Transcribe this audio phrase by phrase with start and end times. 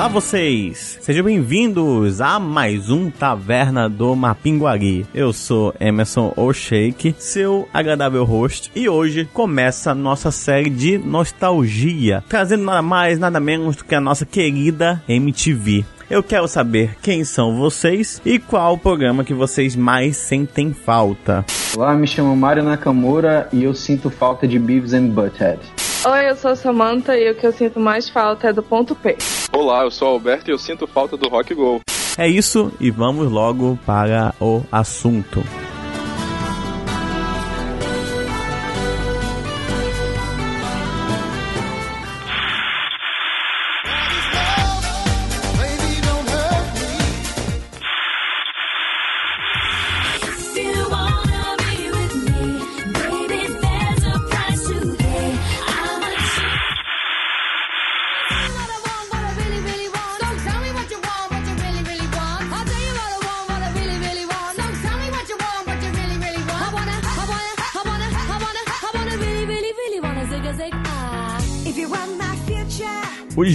[0.00, 0.96] Olá vocês!
[1.02, 5.06] Sejam bem-vindos a mais um Taverna do Mapinguari.
[5.12, 12.64] Eu sou Emerson O'Shake, seu agradável host, e hoje começa nossa série de nostalgia, trazendo
[12.64, 15.84] nada mais, nada menos do que a nossa querida MTV.
[16.08, 21.44] Eu quero saber quem são vocês e qual o programa que vocês mais sentem falta.
[21.76, 25.60] Olá, me chamo Mário Nakamura e eu sinto falta de Beavis and Butthead.
[26.02, 28.94] Oi, eu sou a Samantha e o que eu sinto mais falta é do ponto
[28.94, 29.18] P.
[29.52, 31.80] Olá, eu sou o Alberto e eu sinto falta do Rock Go.
[32.16, 35.44] É isso e vamos logo para o assunto.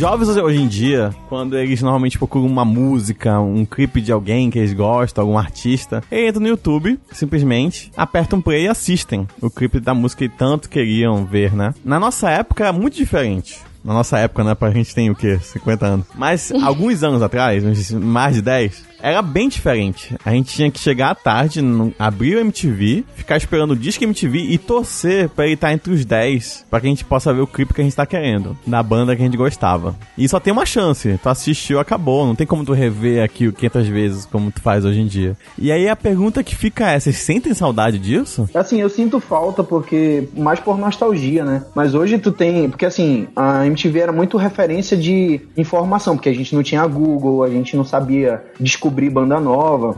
[0.06, 4.60] Jovens hoje em dia, quando eles normalmente procuram uma música, um clipe de alguém que
[4.60, 9.80] eles gostam, algum artista, eles entram no YouTube, simplesmente, apertam play e assistem o clipe
[9.80, 11.74] da música que tanto queriam ver, né?
[11.84, 13.58] Na nossa época era muito diferente.
[13.84, 14.54] Na nossa época, né?
[14.54, 15.40] Pra gente tem o quê?
[15.40, 16.06] 50 anos.
[16.14, 20.16] Mas alguns anos atrás, mais de 10, era bem diferente.
[20.26, 21.62] A gente tinha que chegar à tarde,
[22.00, 26.04] abrir o MTV, ficar esperando o disco MTV e torcer pra ele estar entre os
[26.04, 28.82] 10, pra que a gente possa ver o clipe que a gente tá querendo, da
[28.82, 29.96] banda que a gente gostava.
[30.18, 33.88] E só tem uma chance, tu assistiu, acabou, não tem como tu rever aquilo 500
[33.88, 35.38] vezes como tu faz hoje em dia.
[35.58, 38.50] E aí a pergunta que fica é, vocês sentem saudade disso?
[38.56, 41.64] Assim, eu sinto falta porque mais por nostalgia, né?
[41.76, 46.34] Mas hoje tu tem, porque assim, a MTV era muito referência de informação, porque a
[46.34, 49.96] gente não tinha Google, a gente não sabia descobrir banda nova.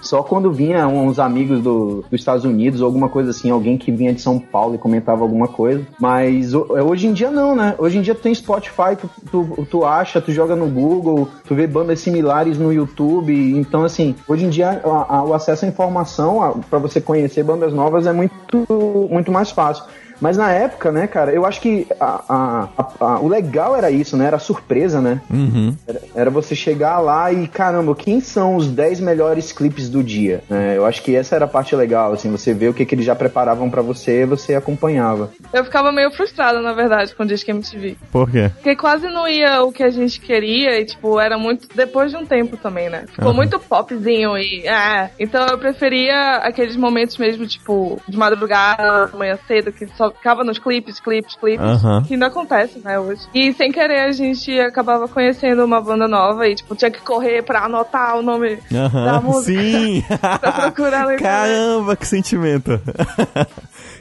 [0.00, 3.90] Só quando vinha uns amigos do, dos Estados Unidos ou alguma coisa assim, alguém que
[3.92, 5.86] vinha de São Paulo e comentava alguma coisa.
[6.00, 7.74] Mas ho- hoje em dia não, né?
[7.78, 11.54] Hoje em dia tu tem Spotify, tu, tu, tu acha, tu joga no Google, tu
[11.54, 13.32] vê bandas similares no YouTube.
[13.56, 17.72] Então, assim, hoje em dia a- a- o acesso à informação para você conhecer bandas
[17.72, 19.84] novas é muito, muito mais fácil.
[20.20, 23.90] Mas na época, né, cara, eu acho que a- a- a- a- o legal era
[23.90, 24.26] isso, né?
[24.26, 25.20] Era a surpresa, né?
[25.30, 25.74] Uhum.
[25.86, 30.42] Era, era você chegar lá e, caramba, quem são os 10 melhores clipes do dia?
[30.48, 30.76] né?
[30.76, 33.04] eu acho que essa era a parte legal, assim, você vê o que, que eles
[33.04, 35.30] já preparavam pra você e você acompanhava.
[35.52, 37.96] Eu ficava meio frustrada, na verdade, com o Disque MTV.
[38.12, 38.50] Por quê?
[38.54, 42.16] Porque quase não ia o que a gente queria e, tipo, era muito depois de
[42.16, 43.04] um tempo também, né?
[43.08, 43.36] Ficou Aham.
[43.36, 44.66] muito popzinho e.
[44.68, 50.44] Ah, então eu preferia aqueles momentos mesmo, tipo, de madrugada, manhã cedo, que só ficava
[50.44, 51.64] nos clipes, clipes, clipes.
[51.64, 52.02] Aham.
[52.06, 53.22] Que não acontece, né, hoje.
[53.34, 57.42] E sem querer a gente acabava conhecendo uma banda nova e, tipo, tinha que correr
[57.42, 59.52] pra anotar o nome da Aham, música.
[59.60, 60.04] sim!
[60.40, 61.16] Pra procurar.
[61.16, 62.80] Caramba, que sentimento!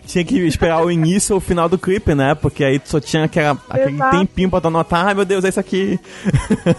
[0.07, 2.33] Tinha que esperar o início ou o final do clipe, né?
[2.33, 4.17] Porque aí tu só tinha aquela, aquele Exato.
[4.17, 5.05] tempinho pra tu anotar.
[5.07, 5.99] Ai meu Deus, é isso aqui!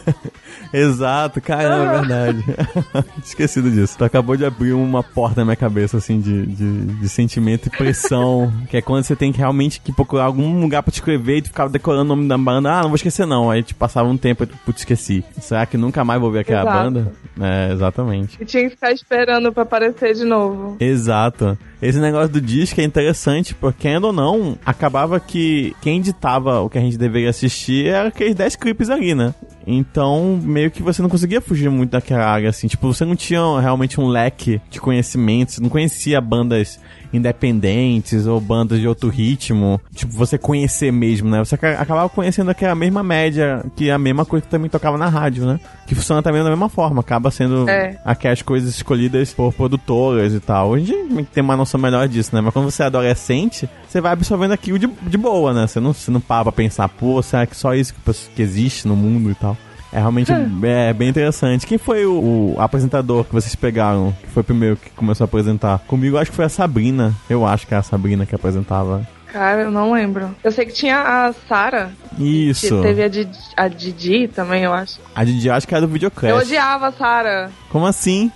[0.72, 2.44] Exato, caramba, é verdade.
[3.24, 3.96] Esquecido disso.
[3.96, 7.70] Tu acabou de abrir uma porta na minha cabeça, assim, de, de, de sentimento e
[7.70, 8.52] pressão.
[8.68, 11.42] que é quando você tem que realmente que procurar algum lugar pra te escrever e
[11.42, 12.70] tu ficava decorando o nome da banda.
[12.70, 13.50] Ah, não vou esquecer não.
[13.50, 15.24] Aí te passava um tempo e tu, putz, esqueci.
[15.40, 16.78] Será que nunca mais vou ver aquela Exato.
[16.78, 17.12] banda?
[17.40, 18.36] É, exatamente.
[18.40, 20.76] E tinha que ficar esperando pra aparecer de novo.
[20.80, 21.56] Exato.
[21.80, 23.17] Esse negócio do disco é interessante,
[23.54, 28.08] porque, querendo ou não, acabava que quem ditava o que a gente deveria assistir era
[28.08, 29.34] aqueles 10 clipes ali, né?
[29.70, 32.66] Então, meio que você não conseguia fugir muito daquela área, assim.
[32.68, 36.80] Tipo, você não tinha realmente um leque de conhecimentos, você não conhecia bandas
[37.12, 39.80] independentes ou bandas de outro ritmo.
[39.94, 41.38] Tipo, você conhecer mesmo, né?
[41.38, 44.96] Você aca- acabava conhecendo aquela mesma média, que é a mesma coisa que também tocava
[44.96, 45.60] na rádio, né?
[45.86, 47.98] Que funciona também da mesma forma, acaba sendo É.
[48.04, 50.70] aquelas coisas escolhidas por produtoras e tal.
[50.70, 52.40] Hoje a gente tem uma noção melhor disso, né?
[52.40, 55.66] Mas quando você é adolescente, você vai absorvendo aquilo de, de boa, né?
[55.66, 58.86] Você não, você não para pra pensar, pô, será que só isso que, que existe
[58.88, 59.56] no mundo e tal?
[59.92, 60.30] É realmente
[60.64, 61.66] é, bem interessante.
[61.66, 64.14] Quem foi o, o apresentador que vocês pegaram?
[64.22, 65.78] Que foi o primeiro que começou a apresentar?
[65.86, 67.14] Comigo acho que foi a Sabrina.
[67.28, 69.06] Eu acho que é a Sabrina que apresentava.
[69.32, 70.34] Cara, eu não lembro.
[70.42, 72.80] Eu sei que tinha a Sarah, Isso.
[72.80, 74.98] teve a Didi, a Didi também, eu acho.
[75.14, 76.34] A Didi acho que era do Eu videocast.
[76.46, 77.50] odiava a Sarah.
[77.70, 78.30] Como assim?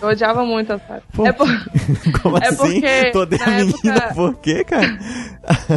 [0.00, 1.02] Eu odiava muito a Sarah.
[1.12, 1.48] Por É, por...
[2.22, 2.56] Como É assim?
[2.80, 4.98] porque, Tô de a na menina, época- por quê, cara?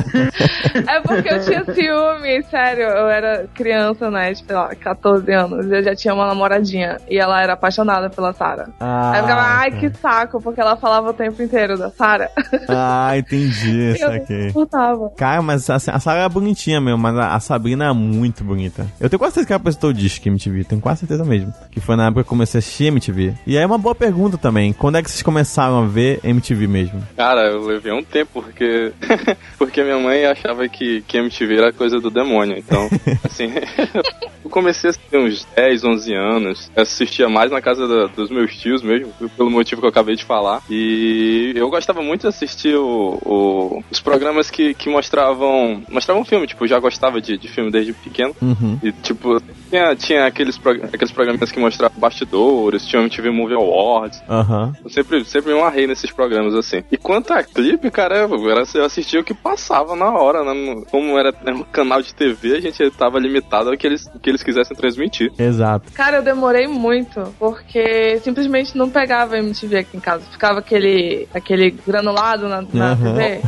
[0.87, 2.83] é porque eu tinha ciúme, sério.
[2.83, 4.33] Eu era criança, né?
[4.35, 5.65] Sei lá, 14 anos.
[5.71, 6.97] Eu já tinha uma namoradinha.
[7.09, 8.67] E ela era apaixonada pela Sarah.
[8.79, 9.77] Ah, Aí eu ficava, ai, tá.
[9.77, 12.29] que saco, porque ela falava o tempo inteiro da Sarah.
[12.69, 14.47] Ah, entendi, eu não saquei.
[14.49, 15.09] suportava.
[15.17, 18.85] Cara, mas a, a Sarah é bonitinha mesmo, mas a, a Sabrina é muito bonita.
[18.99, 21.53] Eu tenho quase certeza que ela apresentou o disco MTV, tenho quase certeza mesmo.
[21.71, 23.33] Que foi na época que eu comecei a assistir MTV.
[23.47, 26.67] E aí é uma boa pergunta também, quando é que vocês começaram a ver MTV
[26.67, 27.01] mesmo?
[27.15, 28.91] Cara, eu levei um tempo porque
[29.57, 32.57] porque minha mãe achava que, que MTV era coisa do demônio.
[32.57, 32.87] Então,
[33.23, 33.51] assim,
[34.43, 36.71] eu comecei a assistir uns 10, 11 anos.
[36.75, 40.15] Eu assistia mais na casa da- dos meus tios mesmo, pelo motivo que eu acabei
[40.15, 40.61] de falar.
[40.69, 46.47] E eu gostava muito de assistir o- o- os programas que, que mostravam mostravam filme.
[46.47, 48.35] Tipo, eu já gostava de, de filme desde pequeno.
[48.41, 48.77] Uhum.
[48.83, 51.99] E, tipo, tinha, tinha aqueles, prog- aqueles programas que mostravam
[52.65, 54.21] bastidores, tinha o MTV Movie Awards.
[54.29, 54.73] Aham.
[54.83, 56.83] Eu sempre, sempre me amarrei nesses programas assim.
[56.91, 60.83] E quanto a clipe, cara, eu, era, eu assistia o que passava na hora, né?
[60.89, 64.43] Como era um canal de TV, a gente tava limitado ao que eles, que eles
[64.43, 65.31] quisessem transmitir.
[65.37, 65.91] Exato.
[65.93, 70.23] Cara, eu demorei muito, porque simplesmente não pegava MTV aqui em casa.
[70.31, 73.13] Ficava aquele, aquele granulado na, na Aham.
[73.13, 73.41] TV.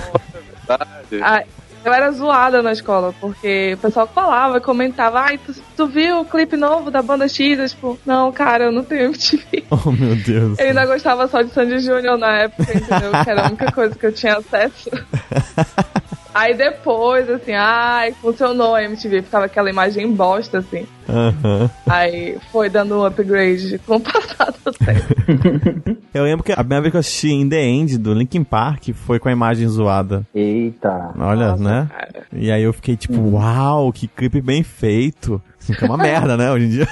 [0.68, 1.22] Verdade.
[1.22, 1.44] Ah,
[1.84, 6.26] eu era zoada na escola, porque o pessoal falava, comentava, ai, tu, tu viu o
[6.26, 7.60] clipe novo da banda X?
[7.60, 9.66] Eu, tipo, não, cara, eu não tenho MTV.
[9.70, 10.58] Oh, meu Deus.
[10.60, 13.12] Eu ainda gostava só de Sandy Júnior na época, entendeu?
[13.24, 14.90] Que era a única coisa que eu tinha acesso.
[16.38, 20.86] Aí depois, assim, ai, funcionou a MTV, ficava aquela imagem bosta, assim.
[21.10, 21.68] Aham.
[21.88, 25.98] Aí foi dando um upgrade com o passado do tempo.
[26.14, 28.90] Eu lembro que a primeira vez que eu assisti In The End do Linkin Park
[28.94, 30.26] foi com a imagem zoada.
[30.34, 31.12] Eita.
[31.18, 31.88] Olha, né?
[31.90, 32.26] cara.
[32.32, 35.42] E aí eu fiquei tipo, uau, que clipe bem feito.
[35.60, 36.88] Assim, que é uma merda, né, hoje em dia.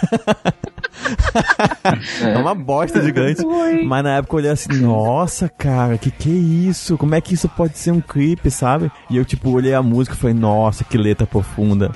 [2.21, 3.43] é uma bosta gigante.
[3.85, 6.97] Mas na época eu olhei assim, nossa, cara, que que é isso?
[6.97, 8.91] Como é que isso pode ser um clipe, sabe?
[9.09, 11.91] E eu, tipo, olhei a música e falei, nossa, que letra profunda.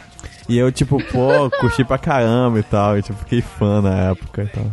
[0.49, 2.97] E eu, tipo, pô, curti pra caramba e tal.
[2.97, 4.65] E, tipo, fiquei fã na época e tal.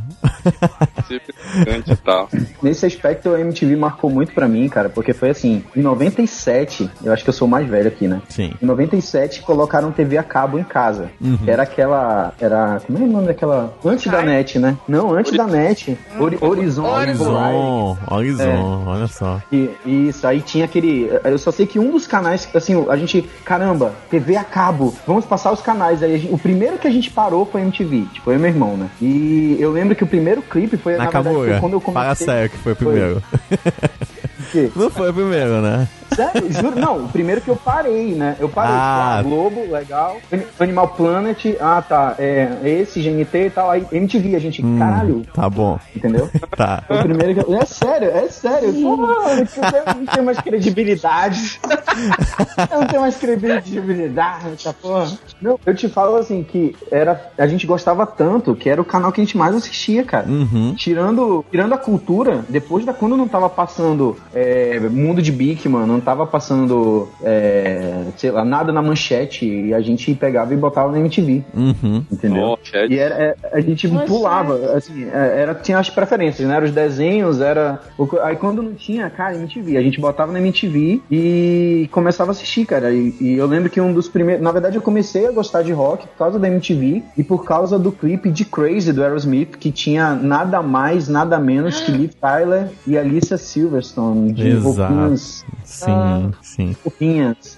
[1.87, 2.29] E tal.
[2.63, 7.13] Nesse aspecto, a MTV marcou muito pra mim, cara, porque foi assim, em 97, eu
[7.13, 8.23] acho que eu sou o mais velho aqui, né?
[8.29, 8.55] Sim.
[8.61, 11.11] Em 97 colocaram TV a cabo em casa.
[11.21, 11.39] Uhum.
[11.47, 12.33] Era aquela.
[12.41, 12.81] Era.
[12.87, 13.75] Como é o nome daquela.
[13.85, 14.77] Antes da net, né?
[14.89, 15.99] Não, antes da net.
[16.19, 16.85] Ori Horizon.
[16.85, 19.43] Horizon, Horizon, olha só.
[19.53, 21.11] E, isso, aí tinha aquele.
[21.25, 25.25] Eu só sei que um dos canais, assim, a gente, caramba, TV a cabo, vamos
[25.27, 26.03] passar os canais.
[26.03, 28.77] Aí gente- o primeiro que a gente parou foi MTV, tipo, eu e meu irmão,
[28.77, 28.89] né?
[29.03, 32.27] E eu lembro que o primeiro clipe foi, na, verdade, foi quando eu comecei.
[32.27, 33.17] sério que foi o primeiro.
[33.17, 34.16] O
[34.47, 34.71] quê?
[34.75, 35.89] Não foi o primeiro, né?
[36.15, 38.37] Sério, juro, não, o primeiro que eu parei, né?
[38.39, 39.19] Eu parei, Ah.
[39.19, 40.17] ah, Globo, legal.
[40.59, 43.71] Animal Planet, ah tá, é esse, GNT e tal.
[43.71, 46.31] Aí MTV, a gente, Hum, caralho, Tá bom, entendeu?
[46.57, 46.83] tá.
[46.87, 47.57] Foi o primeiro que eu...
[47.57, 48.73] É sério, é sério.
[48.73, 51.61] Pô, eu não tenho mais credibilidade.
[52.71, 55.07] Eu não tenho mais credibilidade, essa porra.
[55.41, 59.13] Não, eu te falo assim que era, a gente gostava tanto que era o canal
[59.13, 60.27] que a gente mais assistia, cara.
[60.29, 60.75] Uhum.
[60.75, 65.99] Tirando, tirando a cultura, depois da quando não tava passando é, Mundo de Bigman, não
[65.99, 70.99] tava passando, é, sei lá, nada na manchete, e a gente pegava e botava na
[71.01, 72.05] MTV, Uhum.
[72.13, 72.59] entendeu?
[72.91, 74.11] E era, é, a gente Manchete.
[74.11, 76.55] pulava, assim, é, era, tinha as preferências, né?
[76.55, 77.81] Era os desenhos, era.
[78.23, 79.77] aí quando não tinha, cara, MTV.
[79.77, 82.93] A gente botava na MTV e começava a assistir, cara.
[82.93, 84.43] E, e eu lembro que um dos primeiros.
[84.43, 87.79] Na verdade, eu comecei a gostar de rock por causa da MTV e por causa
[87.79, 92.69] do clipe de Crazy do Aerosmith, que tinha nada mais, nada menos que Liv Tyler
[92.87, 94.93] e Alicia Silverstone, de Exato.
[94.95, 95.45] roupinhas.
[95.65, 96.31] Sim, Ah.
[96.43, 96.77] sim.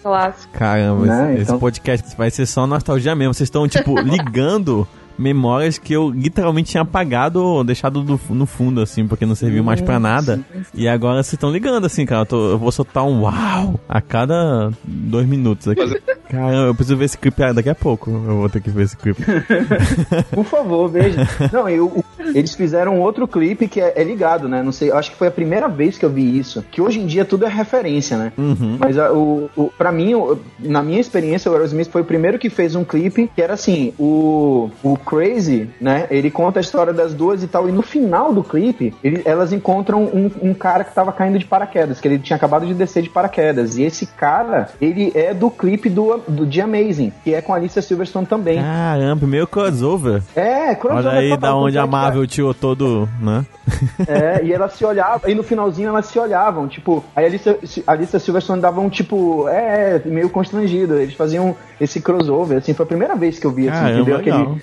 [0.03, 0.53] Clássico.
[0.53, 3.35] Caramba, Né, esse, esse então- podcast vai ser só nostalgia mesmo.
[3.35, 4.87] Vocês estão, tipo, ligando
[5.19, 9.65] memórias que eu literalmente tinha apagado ou deixado do- no fundo, assim, porque não serviu
[9.65, 10.41] mais pra nada.
[10.75, 12.23] E agora vocês estão ligando, assim, cara.
[12.23, 16.01] Eu, tô- eu vou soltar um uau a cada dois minutos aqui.
[16.31, 18.11] Caramba, eu preciso ver esse clipe daqui a pouco.
[18.11, 19.23] Eu vou ter que ver esse clipe.
[20.31, 21.27] Por favor, veja.
[21.53, 24.63] Não, eu, o- eles fizeram outro clipe que é, é ligado, né?
[24.63, 26.63] Não sei, acho que foi a primeira vez que eu vi isso.
[26.71, 28.33] Que hoje em dia tudo é referência, né?
[28.37, 28.77] Uhum.
[28.79, 32.39] Mas a, o, o, pra mim, o- na minha experiência, o Aerosmith foi o primeiro
[32.39, 36.07] que fez um clipe que era assim: o, o Crazy, né?
[36.11, 37.67] Ele conta a história das duas e tal.
[37.69, 41.47] E no final do clipe, ele- elas encontram um, um cara que tava caindo de
[41.47, 43.79] paraquedas, que ele tinha acabado de descer de paraquedas.
[43.79, 47.57] E esse cara, ele é do clipe do, do The Amazing, que é com a
[47.57, 48.59] Alicia Silverstone também.
[48.61, 50.23] Caramba, meio crossover.
[50.37, 53.47] É, crossover Olha aí da onde a que- Marvel tirou todo, né?
[54.09, 57.59] É, e elas se olhavam, e no finalzinho elas se olhavam, tipo, aí a Alicia,
[57.87, 62.85] a Alicia Silverstone dava um tipo, é, meio constrangido, eles faziam esse crossover, assim, foi
[62.85, 64.17] a primeira vez que eu vi, assim, Caramba, entendeu?
[64.19, 64.41] legal.
[64.43, 64.63] Aquele,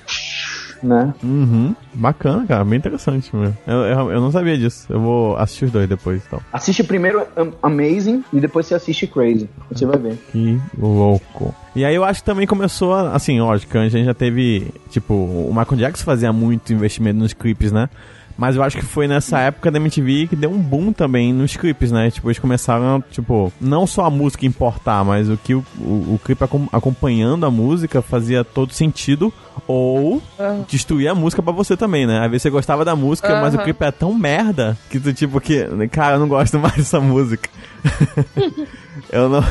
[0.86, 1.14] né?
[1.24, 1.76] Uhum.
[1.94, 2.64] Bacana, cara.
[2.64, 3.58] Bem interessante mesmo.
[3.66, 4.86] Eu, eu, eu não sabia disso.
[4.90, 6.40] Eu vou assistir os dois depois, então.
[6.54, 9.50] Assiste primeiro Am- Amazing e depois você assiste Crazy.
[9.72, 10.18] Você vai ver.
[10.32, 11.54] Que louco.
[11.76, 15.14] E aí eu acho que também começou, a- assim, lógico, a gente já teve, tipo,
[15.14, 17.90] o Michael Jackson fazia muito investimento nos clipes, né?
[18.38, 21.56] Mas eu acho que foi nessa época da MTV que deu um boom também nos
[21.56, 22.12] clipes, né?
[22.12, 26.22] Tipo, eles começaram, tipo, não só a música importar, mas o que o, o, o
[26.24, 29.34] clipe acom- acompanhando a música fazia todo sentido.
[29.68, 30.66] Ou Aham.
[30.68, 32.20] destruir a música pra você também, né?
[32.20, 35.40] Às vezes você gostava da música, mas o clipe é tão merda que tu, tipo,
[35.40, 37.50] que, cara, eu não gosto mais dessa música.
[39.12, 39.44] eu não.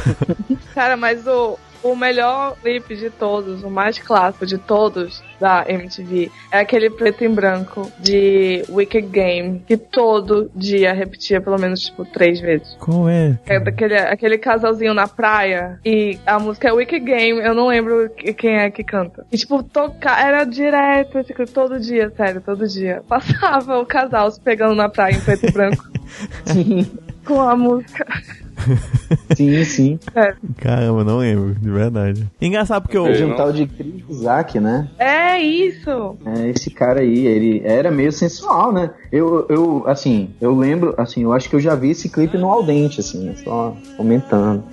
[0.75, 6.31] Cara, mas o, o melhor clipe de todos, o mais clássico de todos da MTV,
[6.51, 12.05] é aquele preto e branco de Wicked Game, que todo dia repetia pelo menos, tipo,
[12.07, 12.75] três vezes.
[12.81, 13.39] Qual é?
[13.47, 18.09] É daquele aquele casalzinho na praia e a música é Wicked Game, eu não lembro
[18.11, 19.27] que- quem é que canta.
[19.31, 23.03] E, tipo, tocar, era direto, esse clipe, todo dia, sério, todo dia.
[23.07, 25.85] Passava o casal se pegando na praia em preto e branco
[27.27, 28.07] com a música.
[29.37, 29.99] sim, sim.
[30.13, 30.37] Sério.
[30.59, 32.29] Caramba, não lembro, de verdade.
[32.41, 33.05] Engraçado porque eu.
[33.05, 34.89] Um tal de Chris Isaac, né?
[34.99, 36.17] É isso!
[36.25, 38.91] É, esse cara aí, ele era meio sensual, né?
[39.11, 42.51] Eu, eu, assim, eu lembro, assim, eu acho que eu já vi esse clipe no
[42.51, 43.35] Aldente, assim, né?
[43.43, 44.65] só comentando.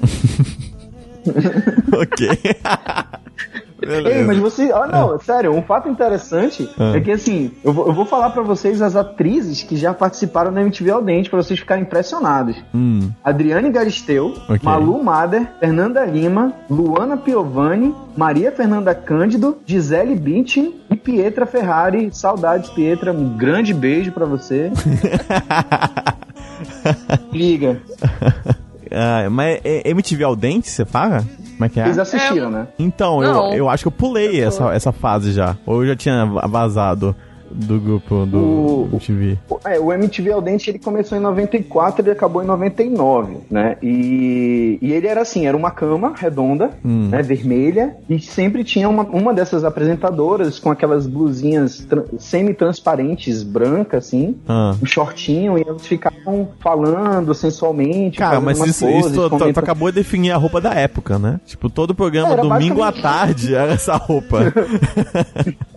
[1.94, 2.30] ok.
[3.82, 6.94] Ei, mas você, ah não, sério, um fato interessante Ah.
[6.96, 10.54] é que assim, eu vou, eu vou falar pra vocês as atrizes que já participaram
[10.54, 12.56] da MTV Aldente pra vocês ficarem impressionados.
[12.74, 14.60] Hum, Adriane Galisteu, Ok.
[14.64, 22.10] Malu Mader, Fernanda Lima, Luana Piovani, Maria Fernanda Cândido, Gisele Bündchen e Pietra Ferrari.
[22.14, 23.12] Saudades, Pietra.
[23.12, 24.72] Um grande beijo pra você.
[27.32, 27.82] Liga.
[28.92, 31.24] ah, mas é MTV ao dente, você fala?
[31.52, 31.86] Como é que é?
[31.86, 32.68] Vocês assistiram, né?
[32.78, 35.56] Então, eu, eu acho que eu pulei essa, essa fase já.
[35.66, 37.16] Ou eu já tinha vazado
[37.54, 39.38] do grupo do O- MTV.
[39.66, 43.78] É, o MTV Aldente ele começou em 94 e acabou em 99, né?
[43.82, 47.10] E, e ele era assim, era uma cama redonda, Hum.
[47.10, 54.06] né, vermelha, e sempre tinha uma, uma dessas apresentadoras com aquelas blusinhas tran- semi-transparentes, brancas,
[54.08, 54.76] assim, Ah.
[54.82, 59.96] um shortinho, e eles ficavam falando sensualmente, Cara, mas isso, isso tu, tu- acabou de
[59.96, 61.40] definir a roupa da época, né?
[61.46, 64.38] Tipo, todo programa Era domingo à basicamente- tarde era essa roupa.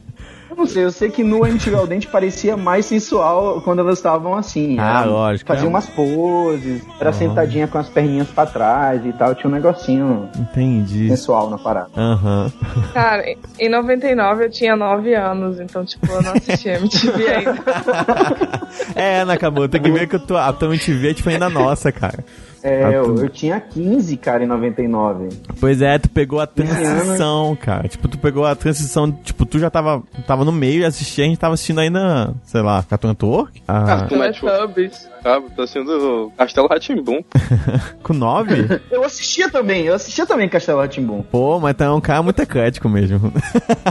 [0.56, 4.37] Eu não sei, eu sei que no MTV Aldente parecia mais sensual quando elas estavam
[4.37, 4.78] assim.
[4.78, 5.68] Ah, era- lógico, Fazia é.
[5.68, 11.08] umas poses, era sentadinha com as perninhas pra trás e tal, tinha um negocinho Entendi.
[11.08, 11.88] sensual na parada.
[11.96, 12.52] Aham.
[12.92, 17.54] Cara, em- em 99 eu tinha 9 anos, então, tipo, eu não assistia MTV ainda.
[18.94, 21.90] É, Nakamu, tem que ver que eu tô, a tua MTV é tipo ainda nossa,
[21.92, 22.25] cara.
[22.66, 25.28] É, Ah, eu, tu- eu tinha 15, cara, em 99.
[25.61, 27.87] Pois é, tu pegou a transição, cara.
[27.87, 31.28] Tipo, tu pegou a transição, tipo, tu já tava, tava no meio e assistia, a
[31.28, 33.62] gente tava assistindo ainda, sei lá, Cartoon Network?
[33.68, 34.90] Ah, Cartoon Network.
[35.23, 37.21] Ah, tá sendo Castelo Ratimbum.
[38.02, 38.80] com nove?
[38.90, 41.21] Eu assistia também, eu assistia também Castelo Ratimbum.
[41.23, 43.30] Pô, mas tu é um cara muito eclético mesmo.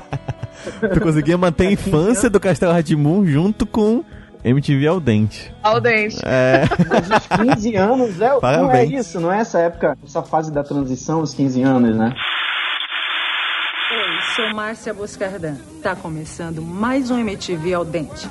[0.93, 4.03] tu conseguia manter a infância do Castelo Ratimbun junto com
[4.43, 5.53] MTV ao dente.
[5.63, 6.17] Ao dente.
[6.25, 6.63] É.
[6.89, 10.63] Mas os 15 anos, é, não é isso, não é essa época, essa fase da
[10.63, 12.13] transição, os 15 anos, né?
[13.91, 15.55] Oi, sou Márcia Boscardan.
[15.81, 18.27] Tá começando mais um MTV ao dente.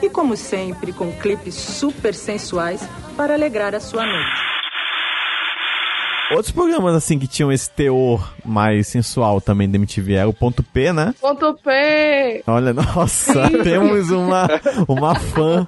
[0.00, 4.51] E como sempre, com clipes super sensuais para alegrar a sua noite.
[6.34, 10.62] Outros programas, assim, que tinham esse teor mais sensual também da MTV era o Ponto
[10.62, 11.14] P, né?
[11.20, 12.42] Ponto P!
[12.46, 14.48] Olha, nossa, temos uma,
[14.88, 15.66] uma fã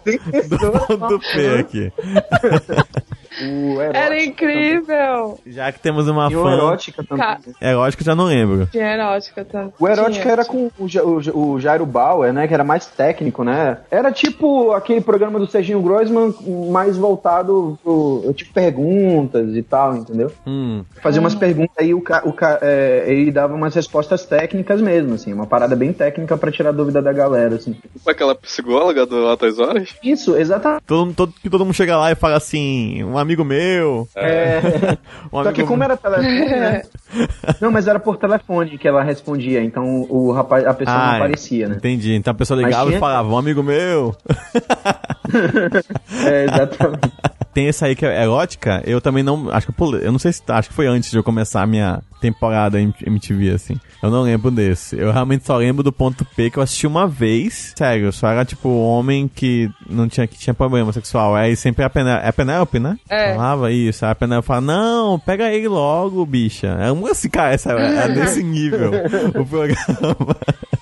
[0.48, 1.92] do Ponto P aqui.
[3.42, 5.38] O erótica Era incrível!
[5.46, 6.30] Já que temos uma.
[6.30, 6.52] E o fã.
[6.52, 7.24] erótica também.
[7.26, 8.66] Ca- Erótica eu já não lembro.
[8.70, 9.72] Tinha erótica também.
[9.78, 10.32] O erótica Tinha.
[10.32, 12.46] era com o, o, o Jairo Bauer, né?
[12.46, 13.78] Que era mais técnico, né?
[13.90, 16.34] Era tipo aquele programa do Serginho Groisman
[16.70, 20.30] mais voltado pro tipo perguntas e tal, entendeu?
[20.46, 20.84] Hum.
[21.02, 25.14] Fazia umas perguntas aí o, ca, o ca, é, ele dava umas respostas técnicas mesmo,
[25.14, 27.76] assim, uma parada bem técnica pra tirar dúvida da galera, assim.
[28.02, 29.94] Com aquela psicóloga do Altas Horas?
[30.02, 30.82] Isso, exatamente.
[30.86, 34.08] Todo, todo, que todo mundo chega lá e fala assim, um amigo meu.
[34.14, 34.60] É,
[35.32, 36.82] Um só que amigo como era telefone, né?
[37.60, 41.14] Não, mas era por telefone que ela respondia, então o rapaz, a pessoa Ah, não
[41.16, 41.76] aparecia, né?
[41.76, 42.14] Entendi.
[42.14, 44.14] Então a pessoa ligava e tinha- falava, um amigo meu.
[46.24, 47.12] É, exatamente.
[47.52, 49.48] Tem esse aí que é erótica, eu também não.
[49.50, 50.06] Acho que eu pulei.
[50.06, 50.42] Eu não sei se.
[50.48, 53.78] Acho que foi antes de eu começar a minha temporada em MTV, assim.
[54.04, 54.98] Eu não lembro desse.
[54.98, 57.72] Eu realmente só lembro do ponto P que eu assisti uma vez.
[57.76, 61.34] Sério, só era tipo homem que não tinha, que tinha problema sexual.
[61.34, 62.98] Aí sempre a Penélope, é a Penélope, né?
[63.08, 63.34] É.
[63.34, 64.04] Falava isso.
[64.04, 66.66] Aí a Penélope fala, não, pega ele logo, bicha.
[66.80, 68.90] É um assim, cara, essa, é desse nível
[69.34, 70.36] o programa.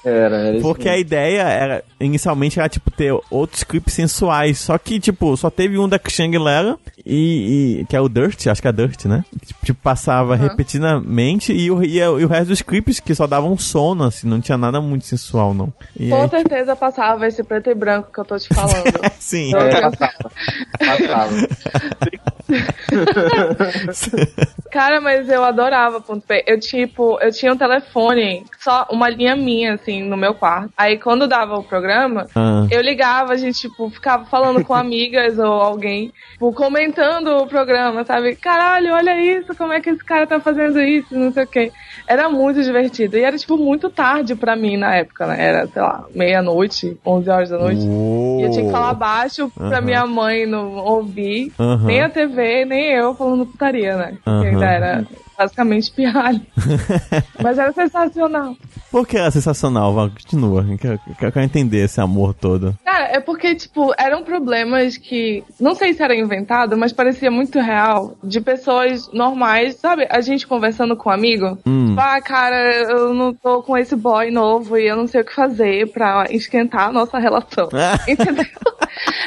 [0.04, 4.58] Era, era isso Porque a ideia era, inicialmente, era, tipo, ter outros clipes sensuais.
[4.58, 6.76] Só que, tipo, só teve um da Shangri-La
[7.06, 9.24] e, e- que é o Dirt, acho que é Dirt, né?
[9.46, 13.26] Tipo, tipo, passava repetidamente e o, e, o- e o resto dos clipes que só
[13.26, 15.72] davam sono, assim, não tinha nada muito sensual, não.
[15.98, 19.00] E Com aí, certeza passava esse preto e branco que eu tô te falando.
[19.18, 19.54] sim.
[19.54, 20.30] É, passava.
[20.78, 21.30] Passava.
[24.70, 26.42] Cara, mas eu adorava ponto P.
[26.46, 30.70] Eu, tipo, eu tinha um telefone, só uma linha minha, assim, no meu quarto.
[30.76, 32.66] Aí quando dava o programa, Ah.
[32.70, 38.04] eu ligava, a gente, tipo, ficava falando com amigas ou alguém, tipo, comentando o programa,
[38.04, 38.34] sabe?
[38.36, 41.72] Caralho, olha isso, como é que esse cara tá fazendo isso, não sei o quê.
[42.06, 43.16] Era muito divertido.
[43.18, 45.36] E era, tipo, muito tarde pra mim na época, né?
[45.44, 47.82] Era, sei lá, meia-noite, 11 horas da noite.
[47.82, 49.80] E eu tinha que falar baixo pra Aham.
[49.82, 51.52] minha mãe não ouvir.
[51.60, 51.86] Aham.
[51.86, 54.18] Nem a TV, nem eu falando putaria, né?
[54.24, 54.46] Porque Aham.
[54.46, 55.06] ainda era
[55.36, 56.40] basicamente pirralho.
[57.42, 58.56] Mas era sensacional.
[58.90, 59.94] Por que era sensacional?
[59.94, 60.64] Vai, continua.
[60.68, 62.76] Eu quero, eu quero entender esse amor todo.
[62.84, 65.42] Cara, é porque, tipo, eram problemas que.
[65.58, 68.14] Não sei se era inventado, mas parecia muito real.
[68.22, 70.06] De pessoas normais, sabe?
[70.10, 71.58] A gente conversando com um amigo.
[71.66, 71.88] Hum.
[71.88, 75.24] Tipo, ah, cara, eu não tô com esse boy novo e eu não sei o
[75.24, 77.68] que fazer pra esquentar a nossa relação.
[78.06, 78.46] Entendeu?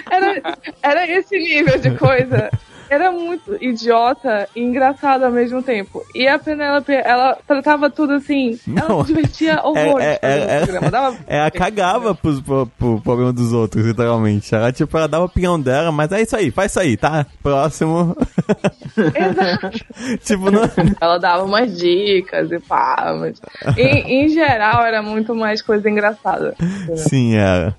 [0.10, 2.50] Era, era esse nível de coisa.
[2.90, 6.04] Era muito idiota e engraçado ao mesmo tempo.
[6.14, 8.60] E a Penélope, ela tratava tudo assim.
[8.68, 9.02] Ela Não.
[9.02, 10.92] se divertia horrores É, é, é, programa.
[10.92, 11.18] Dava...
[11.28, 14.54] Ela cagava pros, pro, pro problema dos outros, literalmente.
[14.54, 17.26] Ela, tipo, ela dava a opinião dela, mas é isso aí, faz isso aí, tá?
[17.42, 18.16] Próximo.
[18.98, 19.86] Exato.
[20.24, 20.64] tipo, não...
[21.00, 23.42] Ela dava umas dicas e pá, mas
[23.78, 26.56] em, em geral era muito mais coisa engraçada.
[26.96, 27.76] Sim, era.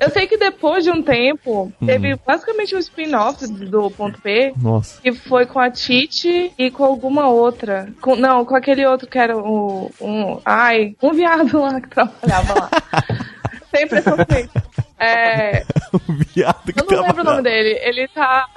[0.00, 5.00] Eu sei que depois de um tempo, teve basicamente um spin-off do Ponto P, Nossa.
[5.00, 7.88] que foi com a Titi e com alguma outra.
[8.00, 9.90] Com- não, com aquele outro que era o.
[10.00, 12.70] Um, ai, um viado lá que trabalhava lá.
[13.74, 14.62] Sem preconceito.
[14.98, 15.98] É, O
[16.34, 17.78] viado que eu não lembro o nome dele.
[17.82, 18.46] Ele tá.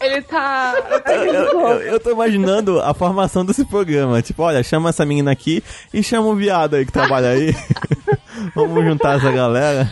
[0.00, 0.74] Ele tá.
[1.06, 4.22] Eu, eu, eu tô imaginando a formação desse programa.
[4.22, 5.62] Tipo, olha, chama essa menina aqui
[5.92, 7.52] e chama o viado aí que trabalha aí.
[8.54, 9.90] Vamos juntar essa galera.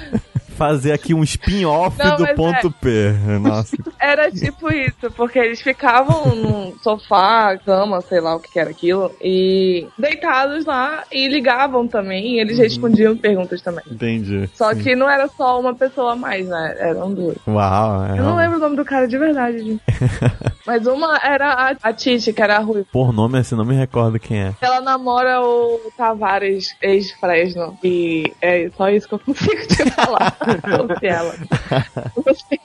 [0.56, 3.12] Fazer aqui um spin-off do ponto P.
[3.40, 3.76] Nossa.
[4.00, 9.10] Era tipo isso, porque eles ficavam num sofá, cama, sei lá o que era aquilo,
[9.20, 13.82] e deitados lá e ligavam também, e eles respondiam perguntas também.
[13.90, 14.48] Entendi.
[14.54, 16.76] Só que não era só uma pessoa a mais, né?
[16.78, 17.36] Eram duas.
[17.46, 18.18] Uau, é.
[18.18, 19.82] Eu não lembro o nome do cara de verdade, gente.
[20.66, 22.84] Mas uma era a, a Titi, que era a Rui.
[22.92, 24.54] Por nome assim, não me recordo quem é.
[24.60, 27.78] Ela namora o Tavares, ex-Fresno.
[27.84, 30.36] E é só isso que eu consigo te falar
[30.76, 31.34] sobre ela.
[32.16, 32.60] Não sei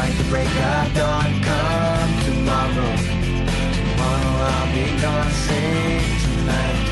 [0.00, 2.96] Fight the break of dawn, come tomorrow.
[3.76, 6.86] Tomorrow I'll be gone, sing tonight.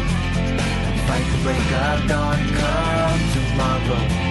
[1.07, 4.28] Fight the break of dawn, come tomorrow.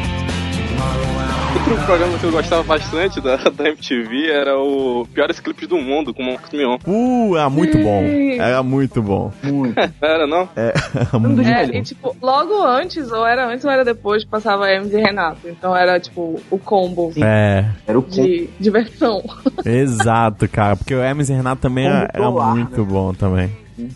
[0.78, 6.14] Outro programa que eu gostava bastante da, da MTV era o Piores Clipes do Mundo,
[6.14, 6.78] com o Marcos Mion.
[6.86, 8.02] Uh, era muito bom.
[8.02, 8.40] Sim.
[8.40, 9.34] Era muito bom.
[9.44, 9.76] Muito.
[10.02, 10.48] Era, não?
[10.56, 11.76] É, era muito É, melhor.
[11.76, 15.40] e tipo, logo antes, ou era antes ou era depois, passava Hermes e Renato.
[15.48, 18.16] Então era tipo o combo É, Era o combo.
[18.24, 19.24] de diversão.
[19.66, 20.76] exato, cara.
[20.76, 23.50] Porque o Hermes e Renato também era, era ar, muito bom também.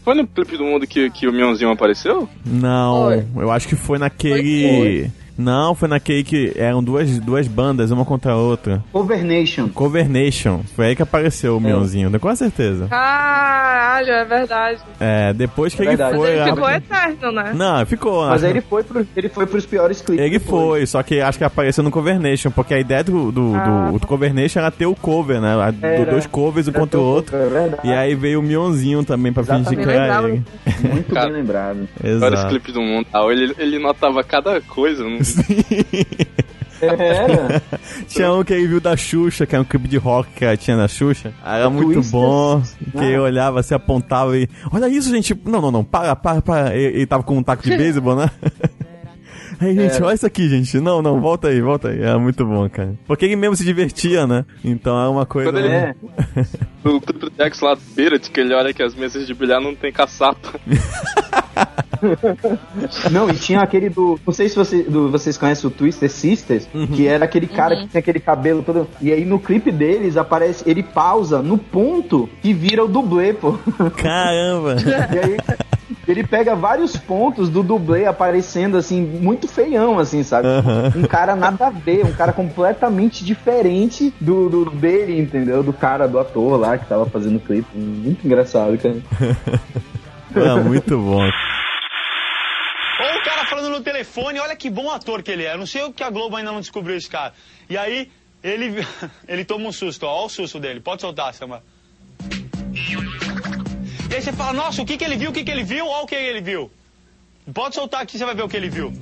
[0.04, 2.30] Foi no Clipe do Mundo que, que o Mionzinho apareceu?
[2.46, 3.26] Não, Foi.
[3.38, 4.68] eu acho que foi naquele.
[4.78, 8.84] Foi, Não, foi naquele que eram duas, duas bandas, uma contra a outra.
[8.92, 9.68] Cover Nation.
[9.70, 10.62] Cover Nation.
[10.76, 12.88] Foi aí que apareceu o Mionzinho, com certeza.
[12.90, 14.80] Caralho, é verdade.
[15.00, 16.30] É, depois que É ele foi.
[16.32, 17.52] Ele lá- ficou eterno, né?
[17.56, 18.26] Não, ficou.
[18.26, 20.24] Mas acho- aí ele foi, pro, ele foi pros piores clipes.
[20.26, 20.50] Ele depois.
[20.70, 23.90] foi, só que acho que apareceu no Cover Nation, porque a ideia do, do, Ah.
[23.92, 25.54] do, do Cover Nation era ter o cover, né?
[25.56, 26.12] A- do- Era.
[26.12, 27.32] dois covers um contra o outro.
[27.32, 27.88] cover, é verdade.
[27.88, 29.86] E aí veio o Mionzinho também pra fingir Exatamente.
[29.88, 30.44] que era ele.
[30.94, 31.28] Muito Cara.
[31.28, 31.88] bem lembrado.
[32.00, 32.48] Piores Exato.
[32.50, 33.08] Clipes do Mundo.
[33.14, 35.04] Ah, ele, ele notava cada coisa.
[35.04, 35.18] Não...
[36.82, 37.62] Era.
[38.10, 40.76] Tinha um que ele viu da Xuxa, que é um clipe de rock que tinha
[40.76, 41.32] da Xuxa.
[41.46, 42.62] Era muito bom.
[42.92, 43.06] Que Ah.
[43.06, 44.48] ele olhava, se apontava e.
[44.72, 45.40] Olha isso, gente!
[45.46, 46.76] Não, não, não, para, para, para.
[46.76, 48.32] Ele, ele tava com um taco de beisebol, né?
[49.60, 50.06] Aí, gente, Era.
[50.08, 50.80] olha isso aqui, gente.
[50.80, 52.02] Não, não, volta aí, volta aí.
[52.02, 52.96] Era muito bom, cara.
[53.06, 54.44] Porque ele mesmo se divertia, né?
[54.64, 55.52] Então era uma coisa.
[55.52, 55.94] Quando ele- É.
[56.84, 59.76] No clipe do Jax lá, Spirit, que ele olha que as mesas de bilhar não
[59.76, 60.60] tem caçapa.
[63.12, 64.20] Não, e tinha aquele do.
[64.26, 67.88] Não sei se você, do- vocês conhecem o Twister Sisters, que era aquele cara que
[67.88, 68.88] tinha aquele cabelo todo.
[69.02, 70.64] E aí no clipe deles aparece.
[70.70, 73.58] Ele pausa no ponto que vira o dublê, pô.
[73.98, 74.76] Caramba!
[75.12, 75.38] E aí.
[76.08, 80.48] Ele pega vários pontos do dublê aparecendo assim, muito feião, assim, sabe?
[80.96, 85.62] Um cara nada a ver, um cara completamente diferente do, do dele, entendeu?
[85.62, 87.68] Do cara, do ator lá que tava fazendo o clipe.
[87.78, 88.98] Muito engraçado, cara.
[90.36, 91.24] Ah, muito bom.
[93.02, 95.54] Ou o cara falando no telefone, olha que bom ator que ele é.
[95.54, 97.34] Eu não sei o que a Globo ainda não descobriu esse cara.
[97.70, 98.12] E aí,
[98.44, 98.86] ele,
[99.28, 100.16] ele toma um susto, ó.
[100.16, 100.80] Olha o susto dele.
[100.80, 101.64] Pode soltar, Samuel.
[104.10, 105.88] E aí você fala, nossa, o que, que ele viu, o que, que ele viu,
[105.88, 106.72] olha o que ele viu.
[107.54, 108.94] Pode soltar aqui, você vai ver o que ele viu.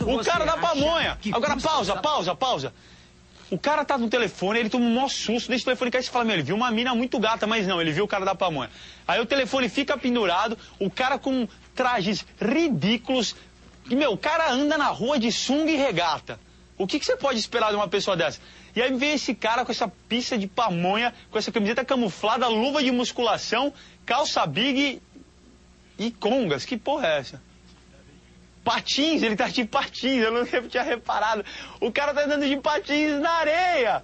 [0.00, 1.18] O cara da pamonha.
[1.32, 2.72] Agora pausa, pausa, pausa.
[3.48, 6.08] O cara tá no telefone, ele toma um maior susto, deixa o telefone cair e
[6.08, 8.34] fala, meu, ele viu uma mina muito gata, mas não, ele viu o cara da
[8.34, 8.70] pamonha.
[9.06, 13.36] Aí o telefone fica pendurado, o cara com trajes ridículos.
[13.88, 16.40] E, meu, o cara anda na rua de sunga e regata.
[16.76, 18.40] O que, que você pode esperar de uma pessoa dessa?
[18.74, 22.82] E aí vem esse cara com essa pista de pamonha, com essa camiseta camuflada, luva
[22.82, 23.72] de musculação,
[24.04, 25.00] calça big
[25.98, 26.64] e congas.
[26.64, 27.45] Que porra é essa?
[28.66, 31.44] Patins, ele tá de patins, eu não tinha reparado.
[31.80, 34.02] O cara tá andando de patins na areia.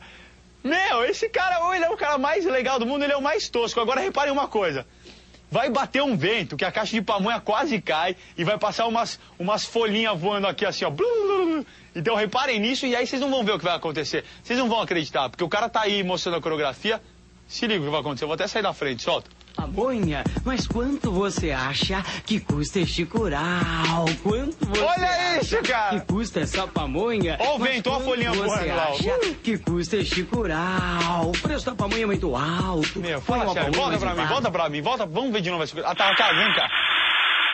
[0.62, 3.20] Meu, esse cara, ou ele é o cara mais legal do mundo, ele é o
[3.20, 3.80] mais tosco.
[3.80, 4.86] Agora reparem uma coisa.
[5.50, 9.18] Vai bater um vento, que a caixa de pamonha quase cai, e vai passar umas,
[9.36, 10.92] umas folhinhas voando aqui assim, ó.
[11.92, 14.24] Então reparem nisso e aí vocês não vão ver o que vai acontecer.
[14.44, 17.02] Vocês não vão acreditar, porque o cara tá aí mostrando a coreografia.
[17.48, 19.28] Se liga o que vai acontecer, eu vou até sair da frente, solta.
[19.54, 24.06] Pamonha, mas quanto você acha que custa este curau?
[24.22, 26.00] Quanto você Olha isso, cara!
[26.00, 27.36] Que custa essa pamonha?
[27.40, 28.94] Ó o vento, ó a folhinha Você lá, ó.
[28.94, 31.28] acha que custa este curau?
[31.28, 32.98] O preço da pamonha é muito alto.
[33.00, 35.86] Meu, fala sério, volta pra mim, volta pra mim, volta, vamos ver de novo coisa.
[35.88, 36.68] Ah, tá, cara, vem cá.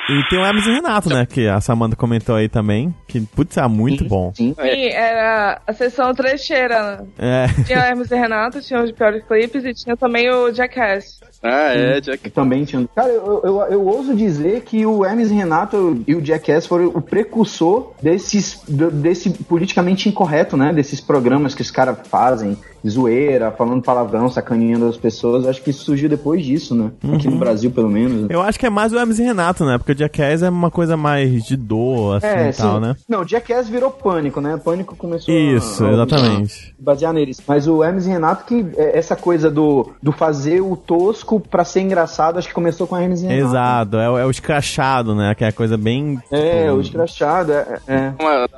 [0.09, 1.27] E tem o Hermes e Renato, né?
[1.27, 2.95] Que a Samanta comentou aí também.
[3.07, 4.33] Que, putz, é muito bom.
[4.35, 4.55] Sim.
[4.59, 7.05] Sim, era a sessão trecheira.
[7.19, 7.47] É.
[7.65, 11.21] Tinha o Hermes e Renato, tinha os piores clipes e tinha também o Jackass.
[11.43, 12.31] Ah, é, Jack.
[12.31, 12.89] Também tinha.
[12.97, 16.87] Cara, eu, eu, eu ouso dizer que o Hermes e Renato e o Jackass foram
[16.87, 20.73] o precursor desses, desse politicamente incorreto, né?
[20.73, 25.47] Desses programas que os caras fazem, zoeira, falando palavrão, sacaneando as pessoas.
[25.47, 26.91] Acho que isso surgiu depois disso, né?
[27.15, 28.29] Aqui no Brasil, pelo menos.
[28.31, 29.79] Eu acho que é mais o Hermes e Renato, né?
[29.79, 32.81] Porque o Jackass é uma coisa mais de dor, assim É, e tal, sim.
[32.81, 32.97] né?
[33.09, 34.57] Não, o Jackass virou pânico, né?
[34.63, 36.75] Pânico começou a- Isso, a- exatamente.
[36.79, 37.43] a basear neles.
[37.47, 41.65] Mas o Hermes e Renato, que é essa coisa do, do fazer o tosco pra
[41.65, 43.49] ser engraçado, acho que começou com o Hermes e Renato.
[43.51, 45.35] Exato, é, o- é o escrachado, né?
[45.35, 46.19] Que é a coisa bem.
[46.31, 47.79] É, tipo, o escrachado, é.
[47.87, 48.13] é.
[48.19, 48.49] Uma,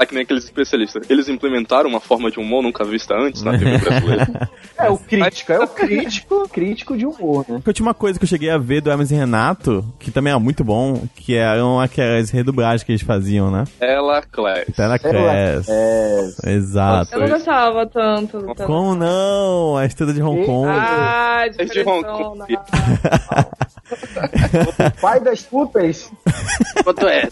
[0.00, 1.04] é que nem aqueles especialistas.
[1.10, 4.48] Eles implementaram uma forma de humor nunca vista antes na TV brasileira.
[4.80, 7.60] É o crítico, é o crítico, crítico de humor, né?
[7.66, 10.32] Eu tinha uma coisa que eu cheguei a ver do Hermes e Renato, que também
[10.32, 13.64] é muito bom, que eram aquelas redublagens que eles faziam, né?
[13.78, 14.64] Ela, Class.
[14.74, 15.68] Teleclass.
[15.68, 17.14] É, Exato.
[17.14, 18.40] Eu não gostava tanto.
[18.64, 19.76] Como não?
[19.76, 20.68] A estrela de Hong E- Kong.
[20.70, 22.04] Ah, É de Hong.
[22.04, 22.40] Kong.
[25.00, 26.10] pai das putas.
[26.82, 27.28] Quanto é?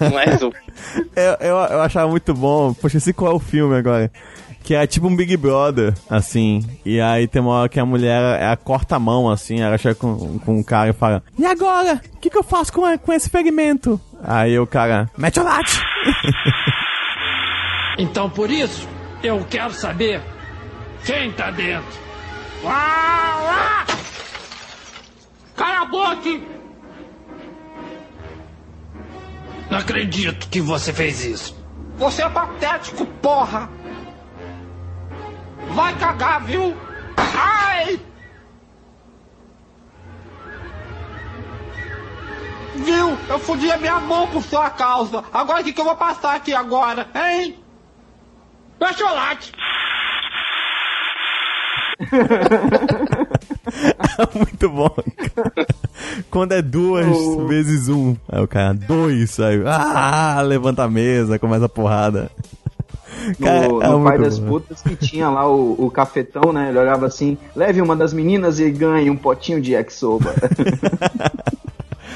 [0.00, 0.52] Não é isso?
[1.14, 2.72] Eu, eu, eu achava muito bom.
[2.72, 4.10] Poxa, eu sei qual é o filme agora.
[4.62, 6.64] Que é tipo um Big Brother, assim.
[6.84, 9.60] E aí tem uma hora que a mulher ela corta a mão, assim.
[9.60, 12.00] Ela chega com, com o cara e fala: E agora?
[12.14, 14.00] O que, que eu faço com, a- com esse ferimento?
[14.22, 15.78] Aí o cara: Mete o late!
[17.98, 18.88] Então por isso,
[19.24, 20.20] eu quero saber
[21.04, 21.98] quem tá dentro.
[22.62, 22.72] Uau!
[25.56, 26.57] Cala a boca!
[29.70, 31.56] Não acredito que você fez isso.
[31.96, 33.68] Você é patético, porra!
[35.74, 36.74] Vai cagar, viu?
[37.16, 38.00] Ai!
[42.76, 43.18] Viu?
[43.28, 45.24] Eu fudi a minha mão por sua causa.
[45.32, 47.58] Agora o que, que eu vou passar aqui agora, hein?
[48.96, 49.52] Chocolate!
[54.34, 54.90] muito bom.
[55.34, 55.66] cara.
[56.30, 57.06] Quando é duas
[57.48, 58.16] vezes um.
[58.28, 59.38] Aí o cara, dois.
[59.40, 62.30] Aí, ah, levanta a mesa, começa a porrada.
[63.42, 64.48] Cara, No, é no Pai das bom.
[64.48, 66.68] Putas que tinha lá o, o cafetão, né?
[66.68, 70.34] Ele olhava assim, leve uma das meninas e ganhe um potinho de yakisoba.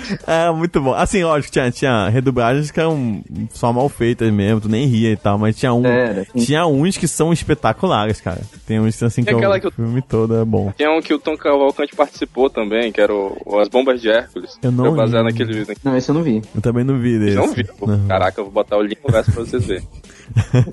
[0.27, 0.93] É, muito bom.
[0.95, 5.17] Assim, lógico, tinha, tinha redublagens que eram só mal feitas mesmo, tu nem ria e
[5.17, 5.85] tal, mas tinha um.
[5.87, 6.45] Era, sim.
[6.45, 8.41] tinha uns que são espetaculares, cara.
[8.67, 10.73] Tem uns assim que E o aquela que eu- filme todo é bom.
[10.77, 14.09] Tinha um que o Tom Cavalcante participou também, que era o, o As Bombas de
[14.11, 14.59] Hércules.
[14.63, 15.39] Eu não Foi baseado lembro.
[15.45, 15.77] naquele vídeo.
[15.85, 16.43] Não, esse eu não vi.
[16.55, 17.37] Eu também não vi desse.
[17.37, 17.87] Não vi, pô.
[17.87, 18.07] Não.
[18.07, 19.87] Caraca, eu vou botar o link no verso pra vocês verem.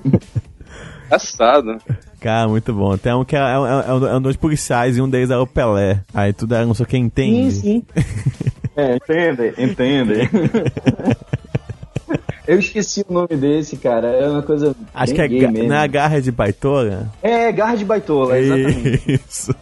[1.06, 1.78] Engraçado.
[2.20, 2.96] Cara, muito bom.
[2.96, 5.46] Tem um que é, é, é, é um dois policiais e um deles era o
[5.46, 6.00] Pelé.
[6.14, 7.50] Aí tudo era não sei quem entende.
[7.52, 7.84] Sim, sim.
[8.80, 10.30] É, entende, entende.
[12.46, 14.08] Eu esqueci o nome desse, cara.
[14.08, 14.74] É uma coisa.
[14.92, 15.68] Acho que é, ga- mesmo.
[15.68, 17.08] não é a garra de baitola?
[17.22, 19.12] É, garra de baitola, exatamente.
[19.28, 19.54] Isso,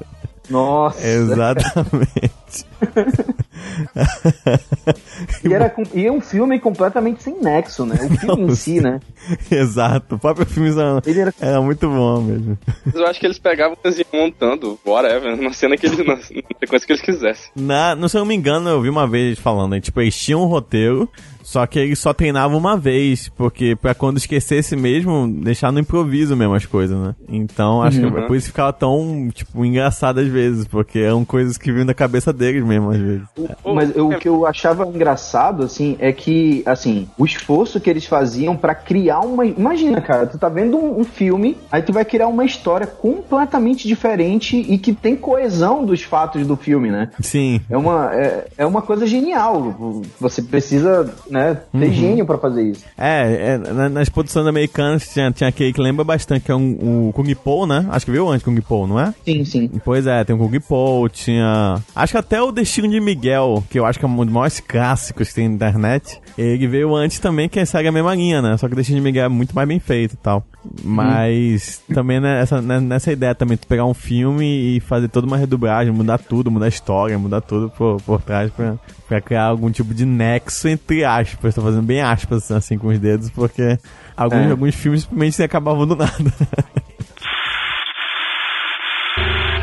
[0.49, 1.07] Nossa.
[1.07, 2.65] exatamente.
[5.45, 7.97] E, era, e é um filme completamente sem nexo, né?
[7.97, 9.01] O filme em si, né?
[9.51, 12.59] Exato, o próprio filme era, Ele era era muito bom mesmo.
[12.85, 15.99] Mas eu acho que eles pegavam e iam montando, whatever, numa cena que eles.
[16.07, 17.51] na sequência que eles quisessem.
[17.57, 20.17] Na, não, se eu não me engano, eu vi uma vez falando, né, tipo, eles
[20.17, 21.09] tinham um roteiro,
[21.43, 26.37] só que eles só treinavam uma vez, porque pra quando esquecesse mesmo, deixar no improviso
[26.37, 27.15] mesmo as coisas, né?
[27.29, 31.25] Então, acho que é por isso que ficava tão, tipo, engraçado às vezes, porque eram
[31.25, 33.23] coisas que vinham da cabeça deles mesmo, às vezes.
[33.65, 38.07] Mas eu- o que eu achava engraçado, assim, é que, assim, o esforço que eles
[38.07, 39.45] faziam pra criar uma.
[39.45, 43.87] Imagina, cara, tu tá vendo um, um filme, aí tu vai criar uma história completamente
[43.87, 47.11] diferente e que tem coesão dos fatos do filme, né?
[47.21, 47.61] Sim.
[47.69, 49.75] É uma, é, é uma coisa genial.
[50.21, 52.85] Você precisa, né, ter gênio pra fazer isso.
[52.97, 57.09] É, é, na- nas produções americanas tinha, tinha aquele que lembra bastante, que é um,
[57.09, 57.87] o Kung Po, né?
[57.91, 59.13] Acho que veio antes Kung Po, não é?
[59.25, 59.71] Sim, sim.
[59.85, 61.77] Pois é, tem o Kung Po, tinha.
[61.95, 63.38] Acho que até o Destino de Miguel,
[63.71, 66.21] que eu acho que é um dos maiores clássicos que tem na internet.
[66.37, 68.57] Ele veio antes também, que segue a mesma linha, né?
[68.57, 70.45] Só que Destino de Miguel é muito mais bem feito e tal.
[70.85, 75.37] Mas também nessa, né, nessa ideia também, tu pegar um filme e fazer toda uma
[75.37, 78.77] redublagem, mudar tudo, mudar a história, mudar tudo por, por trás pra,
[79.09, 81.55] pra criar algum tipo de nexo entre aspas.
[81.55, 83.79] Tô fazendo bem aspas assim com os dedos, porque
[84.17, 84.51] alguns, É.
[84.51, 86.13] alguns filmes simplesmente acabavam do nada.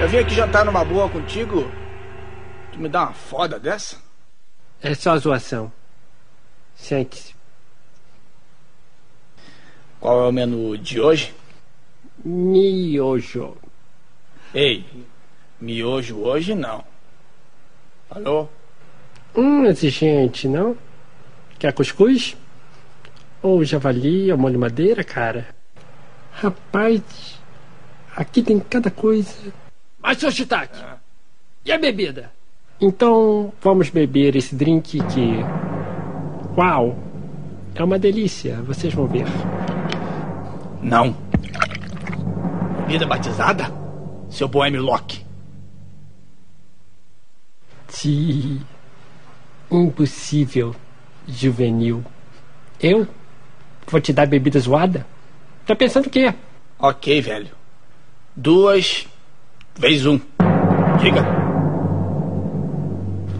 [0.01, 1.65] Eu vim aqui jantar numa boa contigo.
[2.75, 3.95] Tu me dá uma foda dessa?
[4.83, 5.71] É só zoação.
[6.75, 7.33] Sente-se.
[9.97, 11.33] Qual é o menu de hoje?
[12.23, 13.55] Miojo.
[14.53, 14.85] Ei,
[15.59, 16.83] miojo hoje não.
[18.09, 18.49] Alô?
[19.33, 20.77] Hum, exigente, não?
[21.57, 22.35] Quer cuscuz?
[23.41, 25.55] Ou javali, ou molho madeira, cara?
[26.33, 27.39] Rapaz,
[28.13, 29.53] aqui tem cada coisa.
[29.97, 30.77] Mas, seu Shiitake,
[31.63, 32.34] e a bebida?
[32.79, 35.39] Então, vamos beber esse drink que...
[36.57, 36.97] Uau!
[37.73, 39.25] É uma delícia, vocês vão ver.
[40.81, 41.15] Não.
[42.87, 43.71] Vida batizada?
[44.29, 45.25] Seu boêmio Locke.
[47.87, 48.61] Ti...
[49.71, 50.75] Impossível,
[51.27, 52.03] juvenil.
[52.79, 53.07] Eu?
[53.87, 55.05] Vou te dar bebida zoada?
[55.65, 56.33] Tá pensando o quê?
[56.77, 57.49] Ok, velho.
[58.35, 59.07] Duas
[59.77, 60.19] vezes um.
[61.01, 61.44] Diga.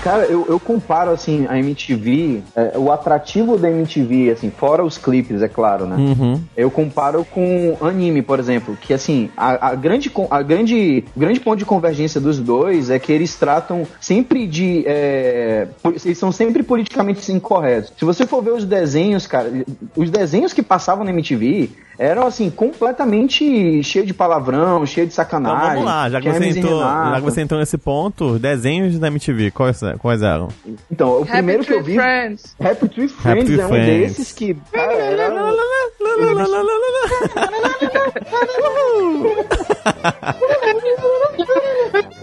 [0.00, 4.98] Cara, eu, eu comparo, assim, a MTV, é, o atrativo da MTV, assim, fora os
[4.98, 5.96] clipes, é claro, né?
[5.96, 6.40] Uhum.
[6.56, 11.40] Eu comparo com anime, por exemplo, que assim, a, a grande, a grande, o grande
[11.40, 14.84] ponto de convergência dos dois é que eles tratam sempre de.
[14.86, 15.68] é,
[16.04, 17.92] eles são sempre politicamente incorretos.
[17.98, 19.50] Se você for ver os desenhos, cara,
[19.96, 25.24] os desenhos que passavam na MTV eram assim, completamente cheio de palavrão, cheio de Então
[25.24, 25.68] sacanagem.
[25.70, 29.50] vamos lá, já que, você entrou, já que você entrou nesse ponto, desenhos da MTV,
[29.88, 30.48] quais, quais eram?
[30.90, 32.00] Então, o Happy primeiro que eu Tree vi.
[32.00, 32.56] Friends.
[32.60, 34.16] Happy Tree Friends é um Friends.
[34.16, 34.54] desses que.
[34.72, 35.28] Cara, era-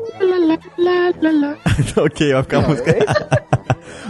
[1.98, 2.96] ok, vai ficar a música.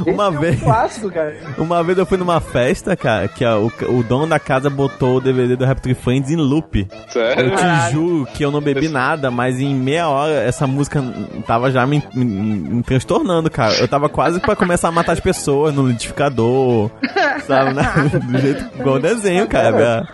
[0.05, 1.35] Uma esse é um vez, clássico, cara.
[1.57, 5.17] uma vez eu fui numa festa, cara, que a- o, o dono da casa botou
[5.17, 6.85] o DVD do Rap Tree Friends em loop.
[6.91, 7.55] Eu Sério?
[7.55, 11.01] te juro que eu não bebi nada, mas em meia hora essa música
[11.47, 13.73] tava já me, me- me transtornando, cara.
[13.75, 16.91] Eu tava quase pra começar a matar as pessoas no liquidificador,
[17.47, 17.73] sabe?
[17.73, 17.83] né?
[18.29, 20.05] Do jeito igual o desenho, cara.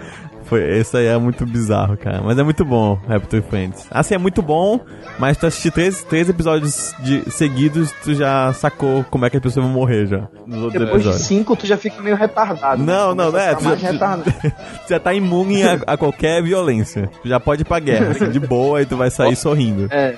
[0.52, 2.22] Foi, esse aí é muito bizarro, cara.
[2.22, 3.86] Mas é muito bom, Raptor Friends.
[3.90, 4.82] Assim, é muito bom,
[5.18, 9.42] mas tu assistir três, três episódios de, seguidos, tu já sacou como é que as
[9.44, 10.28] pessoas vão morrer já.
[10.46, 11.22] Depois de episódios.
[11.22, 12.84] cinco, tu já fica meio retardado.
[12.84, 13.56] Não, não, não é.
[13.56, 14.24] Tu, já- retardado.
[14.44, 17.10] tu já tá imune a, a qualquer violência.
[17.24, 19.88] Tu já pode ir pra guerra, assim, de boa, e tu vai sair sorrindo.
[19.90, 20.16] É.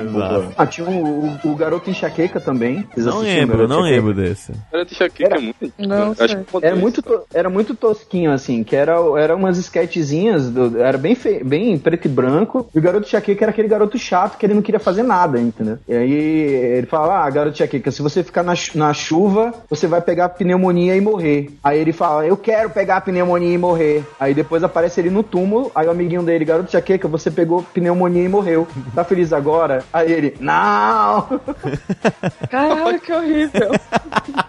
[0.00, 0.52] Exato.
[0.56, 2.86] Ah, tinha o, o, o Garoto Enxaqueca também.
[2.94, 3.96] Vocês Não lembro, Garoto não Enxaqueca?
[4.08, 4.52] lembro desse.
[4.72, 5.72] Era de Shakira, é muito.
[5.78, 6.14] Não
[6.62, 11.14] Era muito, to- era muito tosquinho, assim, que era, era umas sketchzinhas, do- era bem,
[11.14, 14.54] fe- bem preto e branco, e o garoto Chaqueca era aquele garoto chato que ele
[14.54, 15.78] não queria fazer nada, entendeu?
[15.88, 20.00] E aí ele fala, ah, garoto Chaqueca, se você ficar na, na chuva, você vai
[20.00, 21.50] pegar pneumonia e morrer.
[21.62, 24.04] Aí ele fala, eu quero pegar pneumonia e morrer.
[24.18, 28.22] Aí depois aparece ele no túmulo, aí o amiguinho dele, garoto Chaqueca, você pegou pneumonia
[28.24, 28.66] e morreu.
[28.94, 29.83] Tá feliz agora?
[29.92, 31.40] Aí ele, não!
[32.50, 33.70] Caralho, que horrível.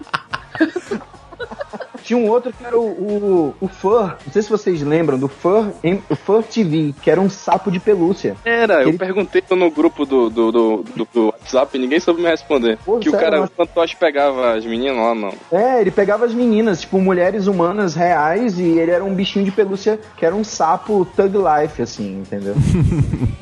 [2.05, 5.27] Tinha um outro que era o, o, o Fur, não sei se vocês lembram, do
[5.27, 8.35] Fur, em- o Fur TV, que era um sapo de pelúcia.
[8.45, 12.21] Era, eu Ele- perguntei no grupo do, do, do, do- do WhatsApp e ninguém soube
[12.21, 12.77] me responder.
[12.85, 15.33] Pô, que o sério, cara, mas- o fantoche pegava as meninas lá, não.
[15.51, 19.51] É, ele pegava as meninas, tipo, mulheres humanas reais, e ele era um bichinho de
[19.51, 22.53] pelúcia que era um sapo thug life, assim, entendeu?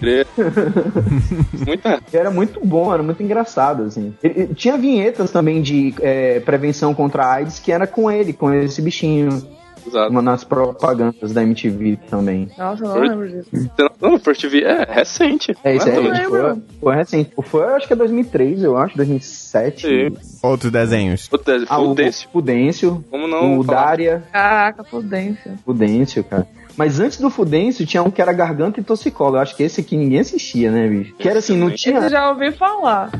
[1.65, 2.03] Muito errado.
[2.13, 4.13] Era muito bom, era muito engraçado, assim.
[4.23, 8.33] Ele- ele- tinha vinhetas também de é, prevenção contra a AIDS que era com ele,
[8.33, 9.29] com esse bichinho.
[9.85, 10.13] Exato.
[10.21, 12.49] Nas propagandas da MTV também.
[12.57, 13.49] Nossa, eu não lembro disso.
[13.99, 15.53] Não, First TV é recente.
[15.61, 16.29] É, isso Não aí, também.
[16.29, 17.33] foi, foi recente.
[17.35, 19.81] O foi, eu acho que é 2003, eu acho, 2007.
[20.09, 20.17] Sim.
[20.41, 21.27] Outros desenhos.
[21.29, 22.29] O Tese- Ah, o Fudêncio.
[22.31, 23.85] Fudêncio, Como não o falar?
[23.87, 25.53] Dária, Caraca, pudência.
[25.65, 26.47] Fudêncio, cara.
[26.77, 29.37] Mas antes do Fudêncio tinha um que era Garganta e Toxicolo.
[29.37, 31.13] Eu acho que esse aqui ninguém assistia, né, bicho?
[31.17, 33.11] Que era assim, não tinha, já ouvi falar.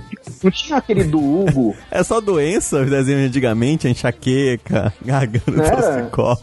[0.44, 1.76] não tinha aquele do Hugo.
[1.92, 6.38] É só doença, os desenhos antigamente, enxaqueca, garganta, Não torcicolo.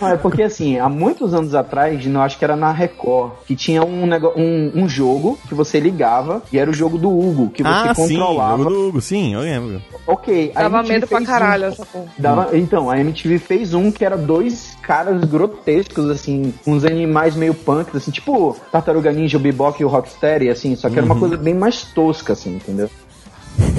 [0.00, 3.54] Não, é porque assim, há muitos anos atrás, eu acho que era na Record, que
[3.54, 4.04] tinha um,
[4.36, 7.94] um, um jogo que você ligava e era o jogo do Hugo, que você Ah,
[7.94, 8.58] sim, controlava.
[8.62, 9.82] jogo do Hugo, sim, eu lembro.
[10.06, 12.06] Ok, a Dava medo pra fez um- caralho essa porra.
[12.18, 17.54] Dava- então, a MTV fez um que era dois caras grotescos, assim, uns animais meio
[17.54, 21.14] punks, assim, tipo Tartaruga Ninja, o Bebop e o Rocksteady, assim, só que era uma
[21.14, 22.90] coisa bem mais tosca, assim, entendeu?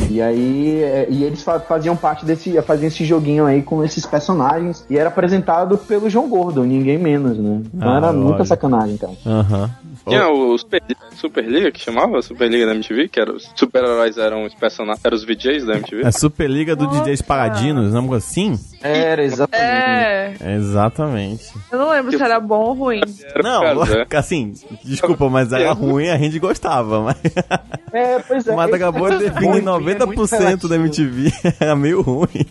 [0.10, 4.06] E aí, é, e eles fa- faziam parte desse, faziam esse joguinho aí com esses
[4.06, 7.62] personagens, e era apresentado pelo João Gordo, ninguém menos, né?
[7.74, 9.14] Então Ah, era muita sacanagem, cara.
[9.26, 9.70] Aham.
[10.08, 10.82] Tinha o Super,
[11.18, 15.26] Superliga, que chamava Superliga da MTV, que era os super-heróis eram os personagens, eram os
[15.26, 16.06] VJs da MTV.
[16.06, 18.58] É Superliga do DJs Paradinos, não é assim?
[18.84, 20.44] Era, exatamente.
[20.44, 21.54] É, Exatamente.
[21.72, 23.02] eu não lembro se era bom ou ruim.
[23.44, 24.18] Não, por causa, é.
[24.18, 27.18] assim, desculpa, mas era ruim a gente gostava, mas,
[27.94, 28.56] É, pois é.
[28.56, 32.46] mas acabou de definir Ruim, é 90% da MTV era meio ruim.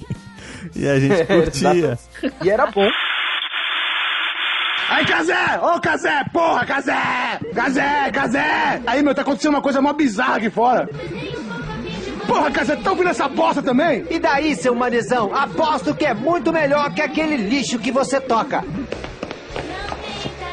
[0.76, 1.98] E a gente É, curtia.
[2.42, 2.88] E era bom.
[4.90, 5.58] Aí, Casé!
[5.62, 6.24] Ô, Casé!
[6.32, 7.38] Porra, Casé!
[7.54, 8.82] Casé, Casé!
[8.86, 10.88] Aí, meu, tá acontecendo uma coisa mó bizarra aqui fora.
[12.30, 14.06] Porra, Casé, tá ouvindo essa bosta também?
[14.08, 15.34] E daí, seu manezão?
[15.34, 18.64] Aposto que é muito melhor que aquele lixo que você toca.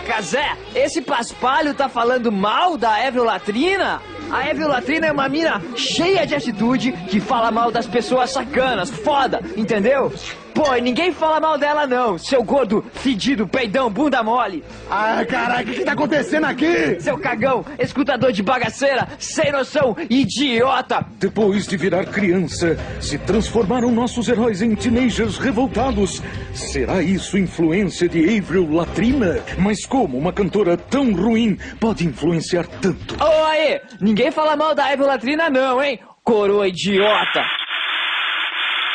[0.08, 4.02] Casé, esse paspalho tá falando mal da Eviolatrina?
[4.32, 9.40] A Eviolatrina é uma mina cheia de atitude que fala mal das pessoas sacanas, foda,
[9.56, 10.12] entendeu?
[10.58, 14.64] Pô, e ninguém fala mal dela não, seu gordo, fedido, peidão, bunda mole.
[14.90, 17.00] Ai, caralho, o que que tá acontecendo aqui?
[17.00, 21.06] Seu cagão, escutador de bagaceira, sem noção, idiota.
[21.20, 26.24] Depois de virar criança, se transformaram nossos heróis em teenagers revoltados.
[26.56, 29.40] Será isso influência de Avril Latrina?
[29.60, 33.16] Mas como uma cantora tão ruim pode influenciar tanto?
[33.24, 36.00] Ô aí, ninguém fala mal da Eviolatrina não, hein?
[36.24, 37.44] Coroa idiota.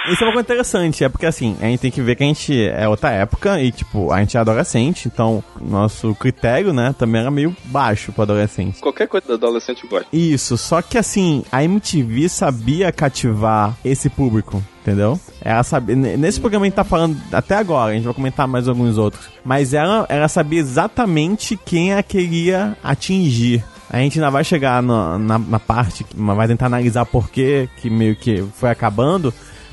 [0.08, 2.26] Isso é uma coisa interessante, é porque assim, a gente tem que ver que a
[2.26, 7.20] gente é outra época e, tipo, a gente é adolescente, então nosso critério, né, também
[7.20, 8.80] era meio baixo pro adolescente.
[8.80, 10.08] Qualquer coisa do adolescente gosta.
[10.12, 15.20] Isso, só que assim, a MTV sabia cativar esse público, entendeu?
[15.40, 15.94] Ela sabia.
[15.94, 19.30] Nesse programa a gente tá falando até agora, a gente vai comentar mais alguns outros.
[19.44, 23.64] Mas ela, ela sabia exatamente quem ela queria atingir.
[23.88, 28.16] A gente ainda vai chegar na, na, na parte, vai tentar analisar por que meio
[28.16, 29.32] que foi acabando.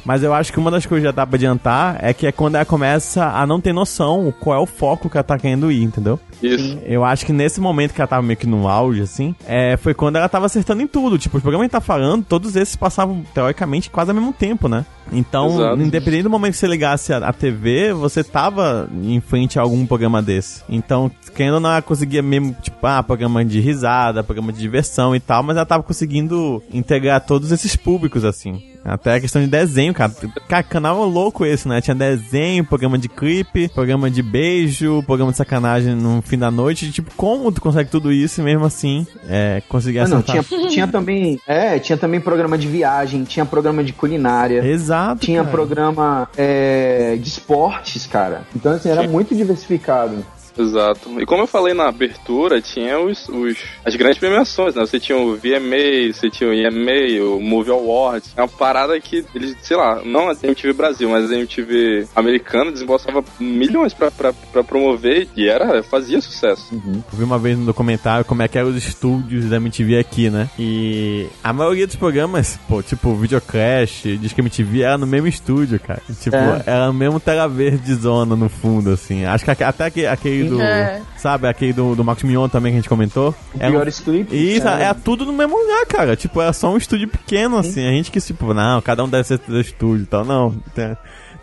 [0.09, 2.31] Mas eu acho que uma das coisas que já dá pra adiantar é que é
[2.31, 5.71] quando ela começa a não ter noção qual é o foco que ela tá querendo
[5.71, 6.19] ir, entendeu?
[6.41, 6.79] Isso.
[6.83, 9.93] Eu acho que nesse momento que ela tava meio que no auge, assim, é, foi
[9.93, 11.19] quando ela tava acertando em tudo.
[11.19, 14.33] Tipo, os programas que a gente tá falando, todos esses passavam, teoricamente, quase ao mesmo
[14.33, 14.83] tempo, né?
[15.11, 15.81] Então, Exato.
[15.81, 19.85] independente do momento que você ligasse a, a TV, você tava em frente a algum
[19.85, 20.63] programa desse.
[20.69, 25.15] Então, querendo ou não, ela conseguia mesmo, tipo, ah, programa de risada, programa de diversão
[25.15, 28.63] e tal, mas ela tava conseguindo integrar todos esses públicos, assim.
[28.83, 30.11] Até a questão de desenho, cara.
[30.47, 31.81] Cara, canal louco esse, né?
[31.81, 36.91] Tinha desenho, programa de clipe, programa de beijo, programa de sacanagem no fim da noite.
[36.91, 40.43] Tipo, como tu consegue tudo isso e mesmo assim é, conseguir Ah, não, acertar?
[40.43, 41.39] tinha, tinha também.
[41.45, 44.65] É, tinha também programa de viagem, tinha programa de culinária.
[44.65, 45.25] Exato.
[45.25, 45.51] Tinha cara.
[45.51, 48.43] programa é, de esportes, cara.
[48.55, 50.25] Então, assim, era muito diversificado.
[50.59, 51.19] Exato.
[51.21, 54.81] E como eu falei na abertura, tinha os, os- as grandes premiações, né?
[54.85, 58.33] Você tinha o VMA, você tinha o EMA, o Movie Awards.
[58.35, 62.71] É uma parada que eles, sei lá, não a MTV Brasil, mas a MTV americana
[62.71, 66.67] desembolsava milhões pra, pra, pra promover e era, fazia sucesso.
[66.73, 70.29] Eu vi uma vez no documentário como é que eram os estúdios da MTV aqui,
[70.29, 70.49] né?
[70.59, 76.01] E a maioria dos programas, pô, tipo Videocrash, Disque MTV, era no mesmo estúdio, cara.
[76.21, 76.63] Tipo, É.
[76.65, 79.25] era o mesmo tela verde zona no fundo, assim.
[79.25, 80.61] Acho que até aque- aquele do.
[80.61, 81.01] É.
[81.17, 83.33] Sabe, aquele do, do Marcos Mion também que a gente comentou.
[83.59, 84.33] Era um- Piores clipes.
[84.33, 84.83] Isso, é.
[84.85, 84.93] é.
[84.93, 86.15] tudo no mesmo lugar, cara.
[86.15, 87.85] Tipo, era só um estúdio pequeno, assim.
[87.87, 90.25] A gente que, tipo, não, cada um deve ser do estúdio e tal.
[90.25, 90.51] Não.
[90.73, 90.95] tem-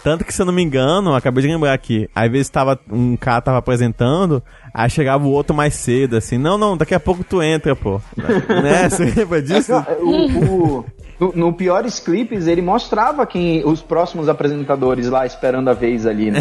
[0.04, 2.08] Tanto que, se eu não me engano, acabei de lembrar aqui.
[2.14, 4.40] Às vezes tava, um cara tava apresentando,
[4.72, 6.38] aí chegava o outro mais cedo, assim.
[6.38, 8.00] Não, não, daqui a pouco tu entra, pô.
[8.62, 8.88] né?
[8.88, 9.72] Você lembra disso?
[10.00, 10.84] O, o-
[11.18, 16.30] no, no Piores Clipes, ele mostrava quem os próximos apresentadores lá esperando a vez ali,
[16.30, 16.40] né?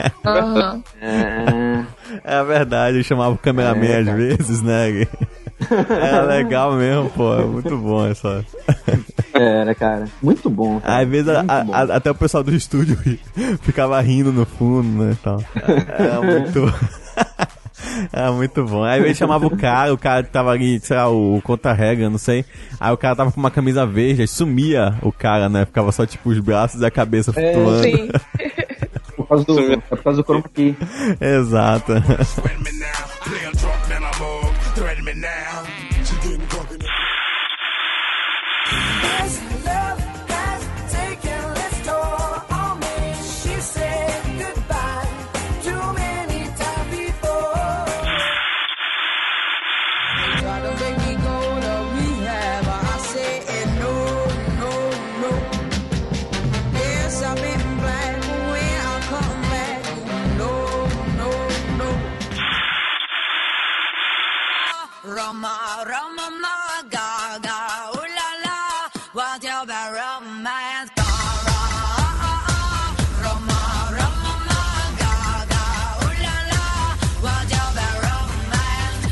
[0.24, 0.82] Aham.
[1.00, 1.84] É,
[2.40, 4.16] É verdade, eu chamava o cameraman É, às cara.
[4.16, 5.06] vezes, né?
[5.90, 7.34] Era legal mesmo, pô.
[7.34, 8.44] É muito bom essa.
[9.34, 10.06] era, cara.
[10.22, 10.80] Muito bom.
[10.80, 11.02] Cara.
[11.02, 11.74] Às vezes a- a- bom.
[11.74, 12.96] a- até o pessoal do estúdio
[13.60, 15.16] ficava rindo no fundo, né?
[15.20, 15.36] Então,
[15.98, 16.72] era muito.
[18.12, 18.82] Era muito bom.
[18.84, 22.18] Aí ele chamava o cara, o cara que tava ali, sei lá, o contra-regra, não
[22.18, 22.44] sei.
[22.78, 25.64] Aí o cara tava com uma camisa verde, aí sumia o cara, né?
[25.64, 27.82] Ficava só tipo os braços e a cabeça É, flutuando.
[27.82, 28.08] Sim.
[29.16, 30.74] Por causa do, é por causa do chroma key.
[31.20, 31.92] Exato.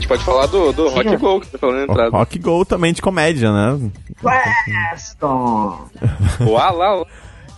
[0.09, 2.11] Pode falar do, do Rock Go, que você falou na entrada.
[2.11, 3.91] Rock Go também de comédia, né?
[4.25, 5.87] Weston!
[6.41, 7.05] Uau, lá,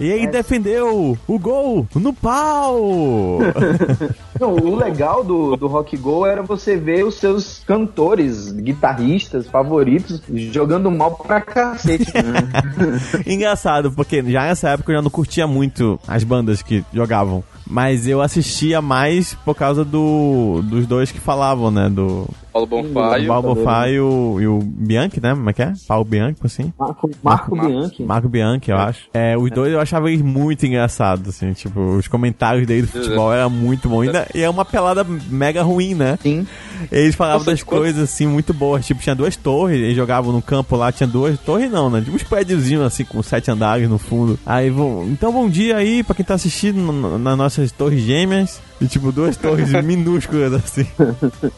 [0.00, 3.38] E aí defendeu o gol no pau!
[4.40, 10.20] Não, o legal do, do Rock Go era você ver os seus cantores, guitarristas favoritos
[10.28, 12.48] jogando mal pra cacete, né?
[13.26, 17.44] Engraçado, porque já nessa época eu já não curtia muito as bandas que jogavam.
[17.70, 21.88] Mas eu assistia mais por causa do, dos dois que falavam, né?
[21.88, 25.34] Do Paulo Bonfá e o o- Balbo Fá e o, e o Bianchi, né?
[25.34, 25.72] Como é que é?
[25.86, 26.72] Paulo Bianchi, assim?
[26.78, 28.02] Marco, Marco Bianchi.
[28.02, 29.00] Marco Bianchi, eu acho.
[29.14, 33.32] É, os dois eu achava eles muito engraçados, assim, tipo, os comentários dele do futebol
[33.32, 34.00] era muito bom.
[34.02, 36.18] Ainda- E é uma pelada mega ruim, né?
[36.22, 36.46] Sim.
[36.90, 38.84] Eles falavam Nossa, das coisas, assim, muito boas.
[38.86, 42.00] Tipo, tinha duas torres, eles jogavam no campo lá, tinha duas torres não, né?
[42.00, 44.38] Tipo uns prédiozinhos, assim, com sete andares no fundo.
[44.44, 46.80] Aí, vão, então bom dia aí pra quem tá assistindo
[47.18, 48.60] nas nossas torres gêmeas.
[48.80, 50.86] E, tipo, duas torres minúsculas, assim.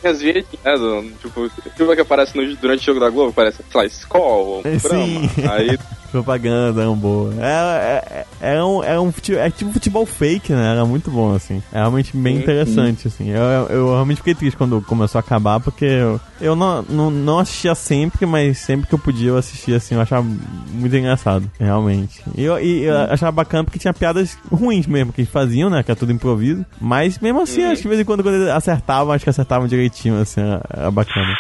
[0.05, 1.11] As vinhetinhas, né?
[1.23, 4.77] Tipo, tipo que aparece no, durante o jogo da Globo, parece, sei lá, Skol, É.
[4.77, 5.31] Brahma.
[5.53, 5.79] Aí,
[6.13, 7.33] Propaganda, eram boa.
[7.35, 10.73] Era, é, era, um, era um é tipo futebol fake, né?
[10.73, 11.63] Era muito bom, assim.
[11.73, 13.31] É realmente bem interessante, assim.
[13.31, 17.11] Eu, eu, eu realmente fiquei triste quando começou a acabar, porque eu, eu não, não,
[17.11, 19.95] não assistia sempre, mas sempre que eu podia eu assistia, assim.
[19.95, 20.27] Eu achava
[20.71, 22.23] muito engraçado, realmente.
[22.37, 25.83] E eu, e eu achava bacana porque tinha piadas ruins mesmo, que eles faziam, né?
[25.83, 26.65] Que era tudo improviso.
[26.81, 29.67] Mas mesmo assim, acho que de vez em quando, quando eles acertavam, acho que acertavam
[29.67, 30.41] direitinho, assim.
[30.41, 31.35] Era, era bacana.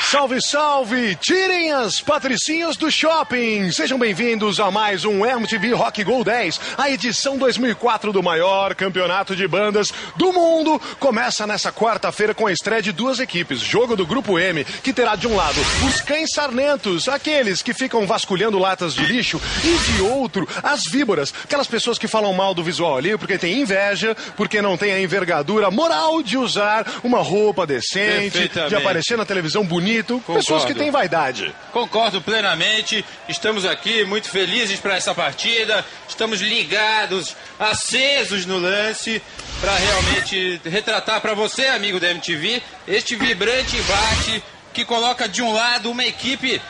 [0.00, 1.16] Salve, salve!
[1.16, 3.70] Tirem as patricinhas do shopping!
[3.72, 9.36] Sejam bem-vindos a mais um MTV Rock Go 10, a edição 2004 do maior campeonato
[9.36, 10.80] de bandas do mundo.
[10.98, 13.60] Começa nessa quarta-feira com a estreia de duas equipes.
[13.60, 18.06] Jogo do Grupo M, que terá de um lado os cães sarnentos, aqueles que ficam
[18.06, 22.64] vasculhando latas de lixo, e de outro, as víboras, aquelas pessoas que falam mal do
[22.64, 27.66] visual ali porque tem inveja, porque não tem a envergadura moral de usar uma roupa
[27.66, 30.66] decente, de aparecer na televisão bonito, pessoas Concordo.
[30.66, 31.54] que têm vaidade.
[31.72, 33.04] Concordo plenamente.
[33.28, 35.84] Estamos aqui muito felizes para essa partida.
[36.08, 39.22] Estamos ligados, acesos no lance,
[39.60, 45.52] para realmente retratar para você, amigo da MTV, este vibrante embate que coloca de um
[45.52, 46.60] lado uma equipe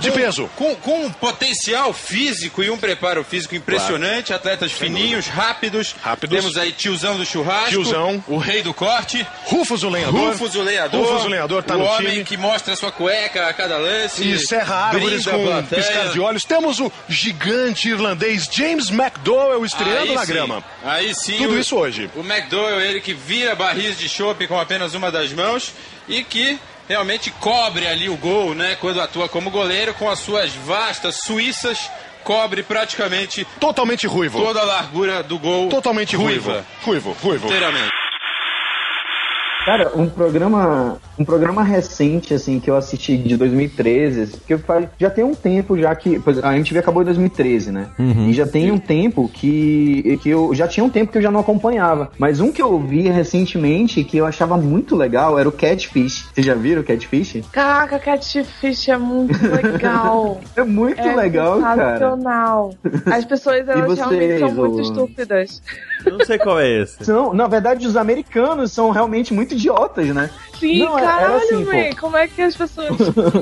[0.00, 0.48] De peso.
[0.56, 5.94] Com, com um potencial físico e um preparo físico impressionante, atletas fininhos, rápidos.
[6.02, 6.38] Rápidos.
[6.38, 7.70] Temos aí tiozão do churrasco.
[7.70, 8.22] Tiozão.
[8.26, 9.26] O rei do corte.
[9.44, 10.30] Rufus o lenhador.
[10.32, 11.00] Rufus o lenhador.
[11.04, 12.24] Rufus o lenhador tá o no homem time.
[12.24, 14.22] que mostra sua cueca a cada lance.
[14.28, 15.82] E serra árvores com plateia.
[15.82, 16.44] piscar de olhos.
[16.44, 20.32] Temos o gigante irlandês James McDowell estreando Aí na sim.
[20.32, 20.64] grama.
[20.84, 21.36] Aí sim.
[21.38, 22.10] Tudo o- isso hoje.
[22.16, 25.72] O McDowell, ele que vira barris de chopp com apenas uma das mãos
[26.08, 26.58] e que
[26.90, 28.76] realmente cobre ali o gol, né?
[28.80, 31.88] Quando atua como goleiro, com as suas vastas suíças,
[32.24, 34.42] cobre praticamente Totalmente ruivo.
[34.42, 35.68] toda a largura do gol.
[35.68, 36.50] Totalmente ruivo.
[36.50, 36.66] ruiva.
[36.82, 37.46] Ruivo, ruivo.
[37.46, 37.90] Inteiramente.
[39.64, 45.10] Cara, um programa, um programa recente, assim, que eu assisti de 2013, que faz, já
[45.10, 47.88] tem um tempo já que, pois, a MTV acabou em 2013, né?
[47.98, 48.28] Uhum.
[48.28, 51.30] E já tem um tempo que, que eu, já tinha um tempo que eu já
[51.30, 52.10] não acompanhava.
[52.18, 56.28] Mas um que eu vi recentemente, que eu achava muito legal, era o Catfish.
[56.32, 57.42] Vocês já viram o Catfish?
[57.52, 60.40] Caraca, Catfish é muito legal.
[60.56, 62.18] É muito é legal, cara.
[63.06, 64.80] As pessoas, elas vocês, realmente são muito ô?
[64.80, 65.62] estúpidas.
[66.04, 67.04] Eu não sei qual é esse.
[67.04, 70.30] São, na verdade, os americanos são realmente muito idiotas, né?
[70.58, 72.90] Sim, Não, era caralho, assim, man, como é que as pessoas...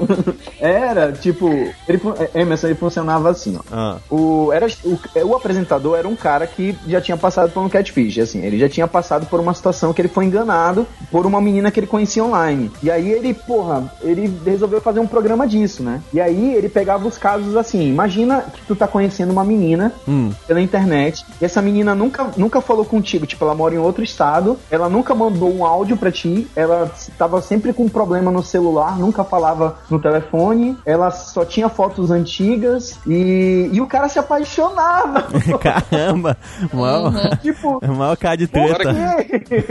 [0.60, 1.48] Era, tipo,
[1.88, 2.00] ele,
[2.34, 3.62] é, Emerson, ele funcionava assim, ó.
[3.72, 3.96] Ah.
[4.08, 8.18] O, era, o, o apresentador era um cara que já tinha passado por um catfish,
[8.18, 11.70] assim, ele já tinha passado por uma situação que ele foi enganado por uma menina
[11.70, 12.70] que ele conhecia online.
[12.82, 16.00] E aí ele, porra, ele resolveu fazer um programa disso, né?
[16.12, 20.30] E aí ele pegava os casos assim, imagina que tu tá conhecendo uma menina Hum.
[20.46, 24.58] pela internet, e essa menina nunca, nunca falou contigo, tipo, ela mora em outro estado,
[24.70, 28.98] ela nunca mandou um áudio pra ti, ela tava sempre com um problema no celular,
[28.98, 35.26] nunca falava no telefone, ela só tinha fotos antigas e, e o cara se apaixonava.
[35.60, 36.36] Caramba!
[36.72, 38.94] Mal, tipo, mal cara de treta.
[38.94, 39.64] quê?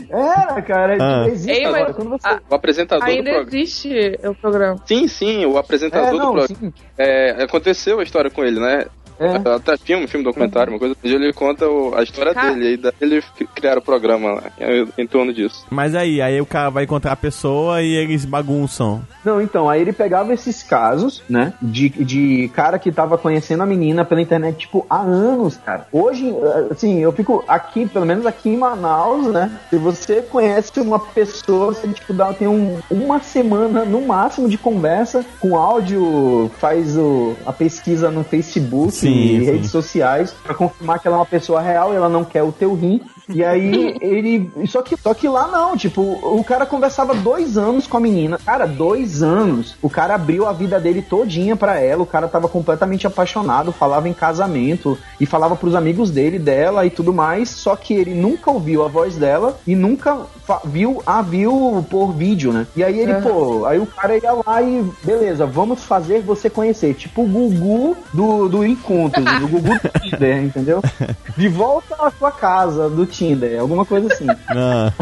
[0.10, 1.28] Era, cara, Ah.
[1.28, 1.84] existe Ei, agora.
[1.84, 2.28] mas- Quando você...
[2.28, 3.48] Ah, O apresentador do Ainda programa.
[3.50, 4.76] existe o programa.
[4.86, 6.48] Sim, sim, o apresentador É, do não, programa.
[6.48, 6.72] sim.
[6.98, 8.86] É, aconteceu a história com ele, né?
[9.20, 9.36] É.
[9.54, 10.96] Até filme, filme documentário, uma coisa.
[11.04, 12.54] Onde ele conta o- a história Cara.
[12.54, 12.72] dele.
[12.72, 15.66] E daí ele cri- criaram o programa lá, em, em torno disso.
[15.70, 19.02] Mas aí, aí o cara vai encontrar a pessoa e eles bagunçam.
[19.24, 23.66] Não, então, aí ele pegava esses casos, né, de, de cara que tava conhecendo a
[23.66, 25.86] menina pela internet, tipo, há anos, cara.
[25.92, 26.34] Hoje,
[26.70, 31.74] assim, eu fico aqui, pelo menos aqui em Manaus, né, se você conhece uma pessoa,
[31.74, 37.34] você, tipo, dá, tem um, uma semana, no máximo, de conversa, com áudio, faz o,
[37.44, 39.44] a pesquisa no Facebook Sim, e sim.
[39.44, 42.52] redes sociais, pra confirmar que ela é uma pessoa real e ela não quer o
[42.52, 43.00] teu rim.
[43.28, 44.50] E aí ele.
[44.66, 48.38] Só que, só que lá não, tipo, o cara conversava dois anos com a menina.
[48.44, 49.76] Cara, dois anos.
[49.80, 52.02] O cara abriu a vida dele todinha pra ela.
[52.02, 56.90] O cara tava completamente apaixonado, falava em casamento e falava pros amigos dele, dela e
[56.90, 57.50] tudo mais.
[57.50, 60.18] Só que ele nunca ouviu a voz dela e nunca
[60.64, 62.66] viu a viu por vídeo, né?
[62.74, 66.94] E aí ele, pô, aí o cara ia lá e beleza, vamos fazer você conhecer.
[66.94, 70.82] Tipo o Gugu do, do encontro, do Gugu do Tinder, entendeu?
[71.36, 74.26] De volta à sua casa do Tinder, alguma coisa assim.
[74.48, 74.92] Ah.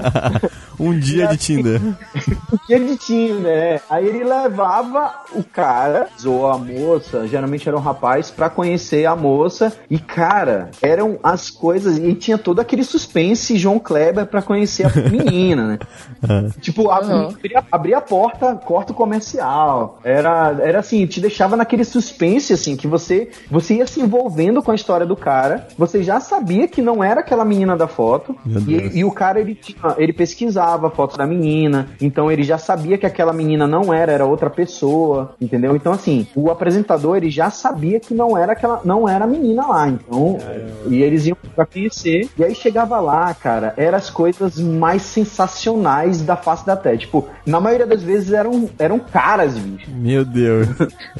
[0.78, 1.80] um dia de Tinder.
[2.70, 3.80] Que de Tinder, é.
[3.90, 9.16] Aí ele levava o cara, ou a moça, geralmente era um rapaz, pra conhecer a
[9.16, 9.72] moça.
[9.90, 11.98] E, cara, eram as coisas.
[11.98, 15.78] E tinha todo aquele suspense João Kleber pra conhecer a menina, né?
[16.60, 17.28] Tipo, ab- Uhum.
[17.28, 19.98] abria, abria a porta, corta o comercial.
[20.04, 24.70] Era, era assim, te deixava naquele suspense, assim, que você, você ia se envolvendo com
[24.70, 25.66] a história do cara.
[25.76, 28.36] Você já sabia que não era aquela menina da foto.
[28.68, 31.88] E, e o cara, ele, tinha, ele pesquisava a foto da menina.
[32.00, 35.34] Então ele já sabia que aquela menina não era, era outra pessoa.
[35.40, 35.74] Entendeu?
[35.74, 39.66] Então, assim, o apresentador, ele já sabia que não era aquela, não era a menina
[39.66, 39.88] lá.
[39.88, 40.38] Então,
[40.86, 42.28] e eles iam pra conhecer.
[42.38, 46.98] E aí chegava lá, cara, eram as coisas mais sensacionais da face da Terra.
[46.98, 49.90] Tipo, na maioria das vezes eram, eram caras, bicho.
[49.90, 50.68] Meu Deus.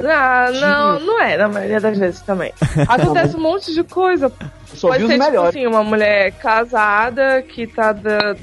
[0.03, 2.53] Ah, não, não é, na maioria das vezes também.
[2.89, 4.33] Acontece um monte de coisa.
[4.75, 5.49] Só Pode vi os ser, tipo melhores.
[5.57, 7.93] assim, uma mulher casada que tá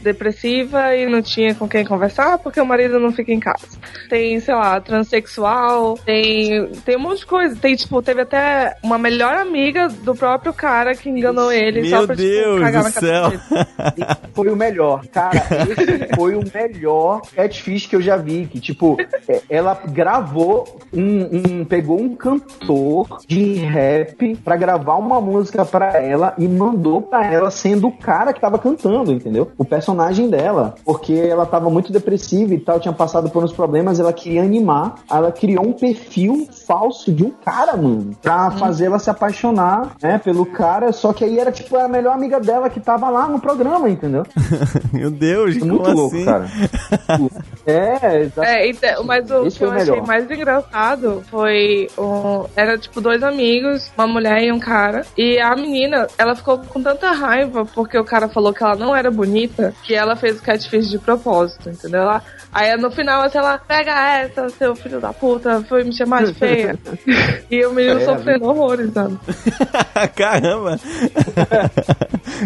[0.03, 3.67] depressiva e não tinha com quem conversar porque o marido não fica em casa.
[4.09, 7.55] Tem, sei lá, transexual, tem, tem um monte de coisa.
[7.55, 12.07] Tem, tipo, teve até uma melhor amiga do próprio cara que enganou ele só Meu
[12.07, 14.17] pra, Deus tipo, cagar do na cabeça céu.
[14.34, 15.05] foi o melhor.
[15.11, 15.38] Cara,
[15.69, 18.45] esse foi o melhor catfish que eu já vi.
[18.47, 18.97] Que, tipo,
[19.28, 25.97] é, ela gravou um, um- Pegou um cantor de rap pra gravar uma música pra
[26.01, 26.16] ela.
[26.18, 29.51] Ela e mandou pra ela sendo o cara que tava cantando, entendeu?
[29.57, 30.76] O personagem dela.
[30.84, 34.95] Porque ela tava muito depressiva e tal, tinha passado por uns problemas, ela queria animar.
[35.09, 38.11] Ela criou um perfil falso de um cara, mano.
[38.22, 40.91] Pra fazer ela se apaixonar, né, pelo cara.
[40.91, 44.24] Só que aí era tipo a melhor amiga dela que tava lá no programa, entendeu?
[44.91, 46.26] Meu Deus, Muito como louco, assim?
[46.26, 46.45] cara.
[47.65, 48.30] É.
[48.38, 50.07] É, então, mas o Esse que eu o achei melhor.
[50.07, 51.88] mais engraçado foi.
[51.97, 55.05] o- era tipo dois amigos, uma mulher e um cara.
[55.18, 58.95] E a menina, ela ficou com tanta raiva porque o cara falou que ela não
[58.95, 62.01] era bonita que ela fez o catfish de propósito, entendeu?
[62.01, 66.25] Ela, aí no final, assim, ela pega essa, seu filho da puta, foi me chamar
[66.25, 66.77] de feia.
[67.49, 69.17] e o menino É, sofrendo horrores, sabe?
[70.15, 70.79] Caramba!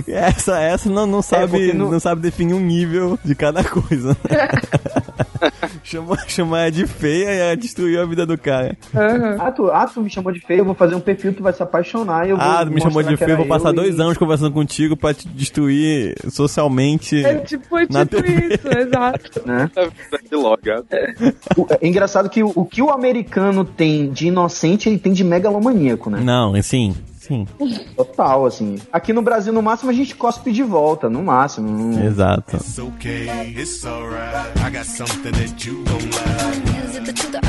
[0.07, 1.99] essa essa não, não sabe não...
[1.99, 4.15] sabe definir um nível de cada coisa.
[5.83, 8.77] chamou, chamou ela de feia e ela destruiu a vida do cara.
[9.39, 11.53] Ah, tu, ah, tu me chamou de feio, eu vou fazer um perfil, tu vai
[11.53, 14.17] se apaixonar e eu vou Ah, me chamou de era vou passar dois e- anos
[14.17, 17.23] conversando contigo pra te destruir socialmente.
[17.25, 18.55] É tipo, é na tipo TV.
[18.55, 19.41] isso, exato.
[19.45, 19.69] Né?
[20.31, 20.85] Logado.
[21.57, 25.23] O- É engraçado que o, o que o americano tem de inocente, ele tem de
[25.23, 26.19] megalomaníaco, né?
[26.21, 27.45] Não, sim, sim.
[27.95, 28.77] Total, assim.
[28.91, 31.99] Aqui no Brasil, no máximo, a gente cospe de volta, no máximo.
[32.03, 32.55] Exato.
[32.57, 33.27] It's okay,
[33.57, 34.51] it's alright.
[34.65, 37.41] I got something that you gon' like.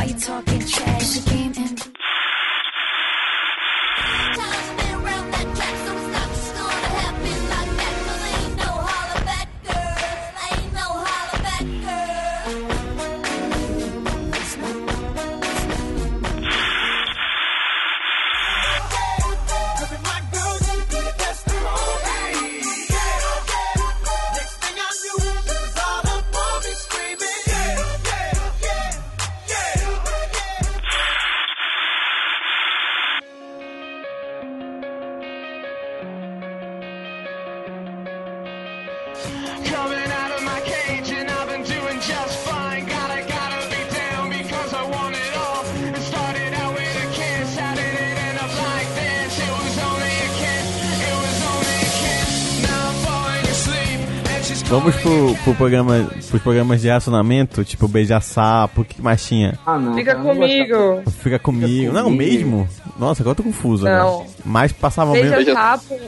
[54.72, 59.58] Vamos pro, pro programa, pros programas de relacionamento, tipo Beija-Sapo, o que mais tinha?
[59.66, 59.94] Ah, não.
[59.94, 61.02] Fica comigo.
[61.22, 61.92] Fica comigo.
[61.92, 62.66] Não, mesmo?
[62.98, 63.84] Nossa, agora eu tô confuso.
[63.84, 64.20] Não.
[64.20, 64.26] Né?
[64.46, 65.52] Mas passava Beija mesmo.
[65.52, 66.00] Sapo.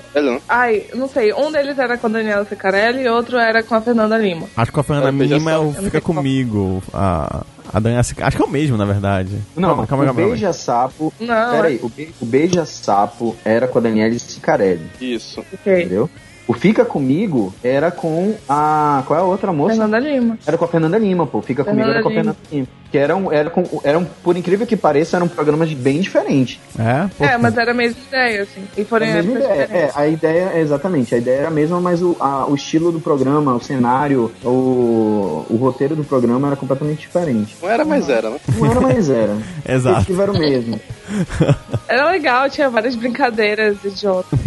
[0.49, 1.35] Ai, não sei.
[1.35, 4.47] Um deles era com a Daniela Secarelli e outro era com a Fernanda Lima.
[4.57, 5.83] Acho que com a Fernanda É, Beija Lima é o Sapo.
[5.85, 6.83] Fica Comigo.
[6.95, 9.37] A, a Daniela Sica- Acho que é o mesmo, na verdade.
[9.55, 10.21] Não, calma, calma, o calma.
[10.23, 10.33] calma.
[10.37, 11.13] Beija-Sapo.
[11.21, 14.87] Não, Peraí, é- o, be, o Beija-Sapo era com a Daniela Sicarelli.
[14.99, 15.45] Isso.
[15.53, 16.09] Entendeu?
[16.47, 19.03] O Fica Comigo era com a.
[19.07, 19.77] Qual é a outra moça?
[19.77, 20.39] Fernanda Lima.
[20.47, 21.41] Era com a Fernanda Lima, pô.
[21.41, 22.85] Fica Comigo era com a Fernanda Fernanda Lima.
[22.93, 26.61] Que eram, era com, eram, por incrível que pareça, eram programas bem diferentes.
[26.79, 27.25] É?
[27.33, 28.63] É, mas era a mesma ideia, assim.
[28.77, 29.69] E foram É a mesma ideia.
[29.73, 33.01] É, a ideia, exatamente, a ideia era a mesma, mas o, a- o estilo do
[33.01, 37.57] programa, o cenário, o, o roteiro do programa era completamente diferente.
[37.61, 38.37] Não era, mas era, né?
[38.57, 39.37] Não era, mas era.
[39.69, 39.97] Exato.
[39.97, 40.81] Eles tiveram o mesmo.
[41.89, 44.39] Era legal, tinha várias brincadeiras idiotas.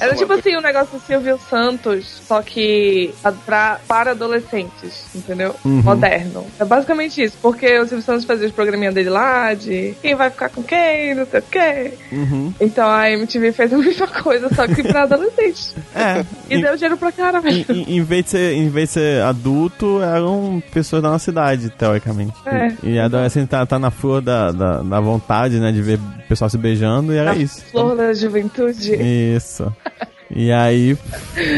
[0.00, 5.54] Era tipo assim, o negócio do Silvio Santos, só que pra, para adolescentes, entendeu?
[5.64, 5.82] Uhum.
[5.82, 6.46] Moderno.
[6.58, 10.30] É basicamente isso, porque o Silvio Santos fazia os programinhas dele lá, de quem vai
[10.30, 11.92] ficar com quem, não sei o quê.
[12.10, 12.54] Uhum.
[12.60, 15.74] Então a MTV fez a mesma coisa, só que pra adolescentes.
[15.94, 16.24] É.
[16.48, 17.66] E deu dinheiro pra cara, velho.
[17.68, 21.70] Em, em vez de ser, em vez de ser adulto, eram pessoas da nossa cidade,
[21.70, 22.34] teoricamente.
[22.46, 22.72] É.
[22.82, 26.28] E, e adolescente tá, tá na flor da, da, da vontade, né, de ver o
[26.28, 27.62] pessoal se beijando, e era isso.
[27.70, 28.94] Flor da juventude.
[28.94, 29.74] Isso.
[30.30, 30.96] E aí,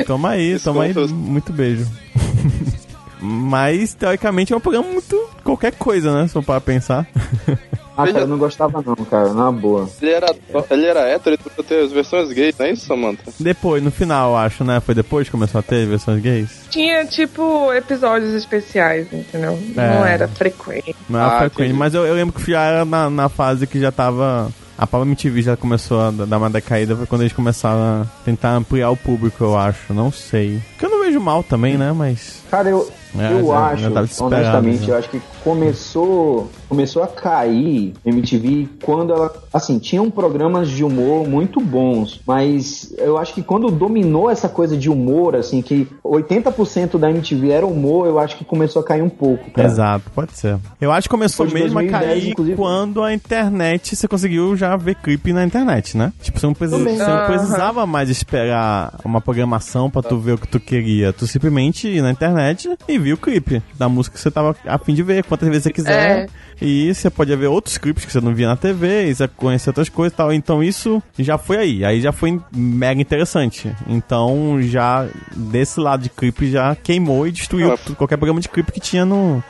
[0.07, 1.87] toma aí, toma aí, muito beijo.
[3.21, 6.27] Mas, teoricamente, é um programa muito qualquer coisa, né?
[6.27, 7.07] Se for para pensar.
[7.97, 9.87] Ah, cara, eu não gostava não, cara, na boa.
[10.01, 10.35] Ele era,
[10.71, 13.31] ele era hétero e ter as versões gays, não é isso, Samantha?
[13.39, 14.81] Depois, no final, acho, né?
[14.81, 16.63] Foi depois que começou a ter versões gays?
[16.71, 19.59] Tinha, tipo, episódios especiais, entendeu?
[19.77, 20.15] Não É.
[20.15, 20.97] era frequente.
[21.11, 21.79] Não era Ah, frequente, entendi.
[21.79, 24.51] mas eu, eu lembro que já era na, na fase que já tava.
[24.79, 28.55] A própria MTV já começou a dar uma decaída, foi quando eles começaram a tentar
[28.55, 29.93] ampliar o público, eu acho.
[29.93, 30.59] Não sei.
[30.71, 31.93] Porque eu não vejo mal também, né?
[31.93, 32.41] Mas.
[32.51, 34.95] Cara, eu, É, eu já- acho, honestamente, né?
[34.95, 41.27] eu acho que começou, começou a cair MTV quando ela, assim, tinham programas de humor
[41.29, 46.99] muito bons, mas eu acho que quando dominou essa coisa de humor, assim, que 80%
[46.99, 49.67] da MTV era humor, eu acho que começou a cair um pouco, cara.
[49.69, 50.59] Exato, pode ser.
[50.81, 52.57] Eu acho que começou mesmo a 2010, cair inclusive.
[52.57, 56.13] quando a internet, você conseguiu já ver clipe na internet, né?
[56.23, 60.39] Tipo, você não, precisa, você não precisava mais esperar uma programação pra tu ver o
[60.39, 61.13] que tu queria.
[61.13, 64.79] Tu simplesmente ia na internet e via o clipe da música que você tava a
[64.79, 66.25] fim de ver, quantas vezes você quiser.
[66.25, 66.27] É.
[66.61, 69.71] E você pode ver outros clipes que você não via na TV, e você conhecer
[69.71, 70.33] outras coisas e tal.
[70.33, 71.85] Então isso já foi aí.
[71.85, 73.75] Aí já foi mega interessante.
[73.89, 77.77] Então já desse lado de clipe já queimou e destruiu Ah.
[77.77, 79.43] tudo- qualquer programa de clipe que tinha no,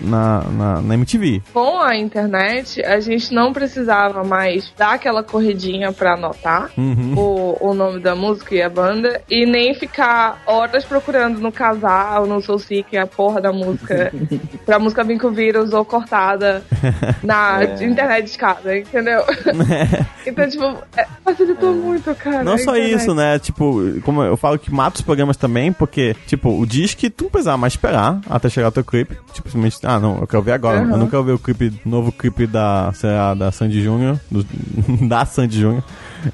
[0.00, 1.42] na, na, na MTV.
[1.52, 7.14] Com a internet, a gente não precisava mais dar aquela corridinha pra anotar Uhum.
[7.16, 12.26] o, o nome da música e a banda, e nem ficar horas procurando no casal,
[12.26, 14.12] no Soulseek, a porra da música,
[14.64, 16.37] pra música vir com vírus ou cortada
[17.22, 17.84] na É.
[17.84, 19.22] internet de casa, entendeu?
[20.26, 20.64] então, tipo,
[20.96, 22.42] é, facilitou muito, cara.
[22.44, 22.94] Não só internet.
[23.02, 23.38] isso, né?
[23.38, 27.30] Tipo, como eu falo que mata os programas também, porque, tipo, o disque tu não
[27.30, 29.16] precisava mais esperar até chegar o teu clipe.
[29.32, 30.80] Tipo, simplesmente, ah, não, eu quero ver agora.
[30.82, 30.90] Uhum.
[30.90, 34.44] Eu não quero ver o clipe, novo clipe da, sei lá, da Sandy Júnior, do-
[35.08, 35.82] da Sandy Júnior.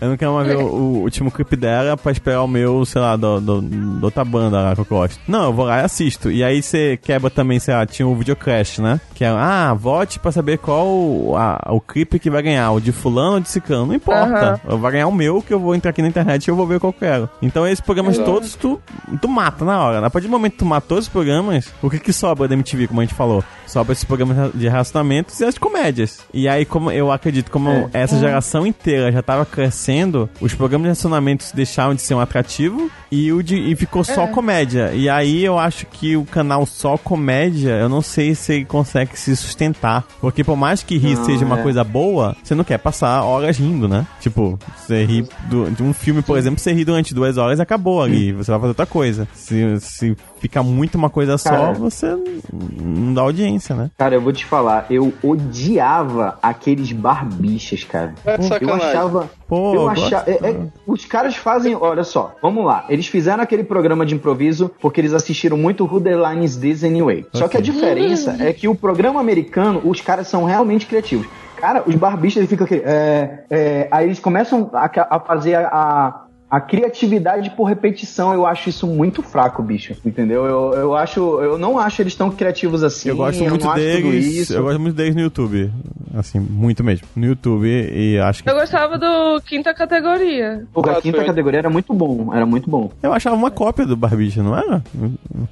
[0.00, 3.02] Eu não quero mais ver o, o último clipe dela pra esperar o meu, sei
[3.02, 5.20] lá, do, do, da outra banda lá que eu gosto.
[5.28, 6.30] Não, eu vou lá e assisto.
[6.30, 8.98] E aí você quebra também, sei lá, tinha o Videocrash, né?
[9.14, 12.80] Que é, ah, vote pra saber qual o, a- o clipe que vai ganhar, o
[12.80, 13.86] de fulano ou de ciclano.
[13.86, 14.60] Não importa.
[14.68, 16.66] Eu vou ganhar o meu, que eu vou entrar aqui na internet e eu vou
[16.66, 17.28] ver qual que eu quero.
[17.40, 18.80] Então esses programas todos tu,
[19.20, 20.04] tu mata na hora.
[20.06, 22.54] A partir do momento que tu mata todos os programas, o que que sobra da
[22.54, 23.42] MTV, como a gente falou?
[23.74, 26.20] Sobra esses programas de relacionamentos e as comédias.
[26.32, 27.88] E aí, como eu acredito, como É.
[27.92, 32.88] essa geração inteira já tava crescendo, os programas de relacionamentos deixaram de ser um atrativo
[33.10, 34.26] e, o de, e ficou só É.
[34.28, 34.92] comédia.
[34.94, 39.18] E aí eu acho que o canal só comédia, eu não sei se ele consegue
[39.18, 40.04] se sustentar.
[40.20, 41.62] Porque por mais que rir Não, seja uma é.
[41.64, 44.06] coisa boa, você não quer passar horas rindo, né?
[44.20, 47.62] Tipo, você ri do- de um filme, por exemplo, você ri durante duas horas e
[47.62, 48.32] acabou ali.
[48.32, 49.26] Você vai fazer outra coisa.
[49.34, 51.72] Se, se ficar muito uma coisa só, Cara.
[51.72, 52.06] você
[52.52, 53.90] não dá audiência, né?
[53.96, 58.12] Cara, eu vou te falar, eu odiava aqueles barbichas, cara.
[58.26, 58.88] É eu sacanagem.
[58.88, 59.30] achava.
[59.48, 60.30] Pô, eu achava.
[60.30, 61.74] é- é- os caras fazem.
[61.74, 62.84] Olha só, vamos lá.
[62.90, 66.84] Eles fizeram aquele programa de improviso porque eles assistiram muito Who the Line is This
[66.84, 67.24] Anyway.
[67.32, 71.26] Só que a diferença é que o programa americano, os caras são realmente criativos.
[71.56, 72.82] Cara, os barbistas eles ficam aqui.
[72.84, 76.23] é, é, aí eles começam a, a fazer a, a-
[76.54, 78.32] a criatividade por repetição.
[78.32, 79.96] Eu acho isso muito fraco, bicho.
[80.04, 80.44] Entendeu?
[80.46, 81.20] Eu, eu acho.
[81.40, 83.08] Eu não acho eles tão criativos assim.
[83.08, 84.26] Eu gosto muito não acho tudo deles.
[84.26, 84.54] isso.
[84.54, 85.72] Eu gosto muito deles no YouTube.
[86.16, 87.08] Assim, muito mesmo.
[87.16, 88.48] No YouTube e acho que.
[88.48, 90.64] Eu gostava do quinta categoria.
[90.72, 92.92] Pô, a quinta categoria era muito bom, era muito bom.
[93.02, 94.80] Eu achava uma cópia do Barbicha, não era?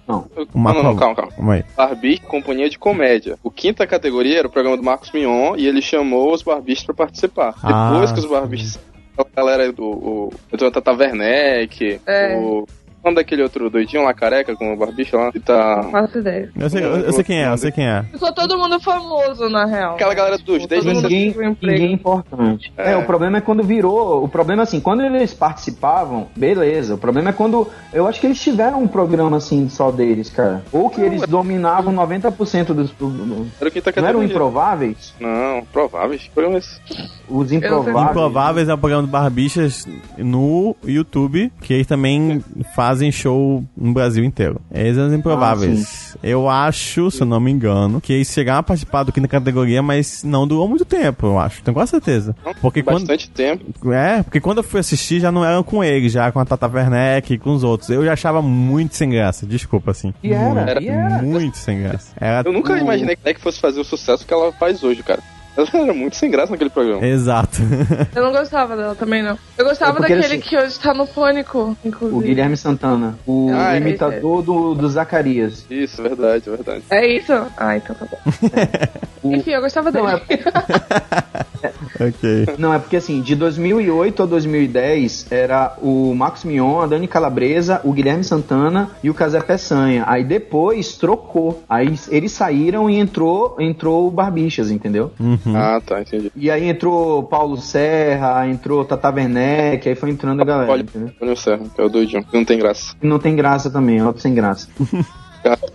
[0.07, 0.25] Não.
[0.55, 1.33] Uma não, não, calma, calma.
[1.33, 1.65] Calma aí.
[1.77, 3.37] Barbie, companhia de comédia.
[3.43, 6.95] O quinta categoria era o programa do Marcos Mion e ele chamou os barbistas pra
[6.95, 7.55] participar.
[7.61, 8.93] Ah, Depois que os barbistas.
[9.17, 9.85] A galera do.
[9.85, 12.37] O, entrou Tata Werneck, É.
[12.37, 12.67] o.
[13.03, 15.83] O nome daquele outro doidinho lá, careca, com o barbicha lá, que tá.
[15.91, 16.51] Faço ideia.
[16.57, 18.05] Eu sei, eu, eu sei quem é, eu sei quem é.
[18.13, 19.95] Ficou todo mundo famoso, na real.
[19.95, 22.73] Aquela galera dos 10 todo mundo Ninguém, ninguém é importante.
[22.77, 22.93] É.
[22.93, 22.97] É.
[22.97, 24.23] o problema é quando virou.
[24.23, 26.95] O problema é assim, quando eles participavam, beleza.
[26.95, 27.67] O problema é quando.
[27.93, 30.63] Eu acho que eles tiveram um programa assim só deles, cara.
[30.73, 32.91] Ou que eles dominavam 90% dos.
[32.93, 35.13] do- Era o quinta Não eram improváveis?
[35.19, 36.23] Não, prováveis.
[36.23, 36.81] Que programa é esse?
[37.29, 38.11] Os improváveis.
[38.11, 42.45] Improváveis é o programa do Barbichas no YouTube, que eles também
[42.77, 44.61] fazem show no Brasil inteiro.
[44.71, 46.17] Eles são os improváveis.
[46.23, 49.83] eu acho, se eu não me engano, que eles chegaram a participar do quinta categoria,
[49.83, 51.63] mas não durou muito tempo, eu acho.
[51.63, 52.35] Tenho quase certeza.
[52.61, 53.93] Porque quando, Bastante tempo.
[53.93, 56.69] é, porque quando eu fui assistir já não eram com eles, já com a Tata
[56.69, 57.91] Werneck e com os outros.
[57.91, 60.13] Eu já achava muito sem graça, desculpa, assim.
[60.23, 61.23] E era, muito, era.
[61.23, 62.13] muito sem graça.
[62.21, 65.23] Era Eu nunca imaginei que fosse fazer o sucesso que ela faz hoje, cara.
[65.57, 67.05] Ela era muito sem graça naquele programa.
[67.07, 67.59] Exato.
[68.15, 69.39] Eu não gostava dela também, não.
[69.57, 72.19] Eu gostava É daquele assim, que hoje tá no Pânico, inclusive.
[72.19, 75.67] O Guilherme Santana, o Ah, é, imitador do, do Zacarias.
[75.71, 76.83] Isso, verdade, verdade.
[76.91, 77.33] É isso?
[77.57, 78.19] Ah, então tá bom.
[79.33, 80.05] Enfim, eu gostava dele.
[80.07, 80.15] Não,
[82.09, 82.47] ok.
[82.59, 87.81] Não, é porque assim, de 2008 a 2010 era o Max Mion, a Dani Calabresa,
[87.85, 90.05] o Guilherme Santana e o Casé Peçanha.
[90.07, 91.63] Aí depois trocou.
[91.69, 95.13] Aí eles saíram e entrou, entrou o Barbichas, entendeu?
[95.47, 96.31] Ah, tá, entendi.
[96.37, 101.37] E aí entrou Paulo Serra, entrou Tata Werneck, aí foi entrando a galera, Olha, entendeu?
[101.37, 102.95] Serra, que é o doidinho, que não tem graça.
[103.03, 104.69] E não tem graça também, é outro sem graça.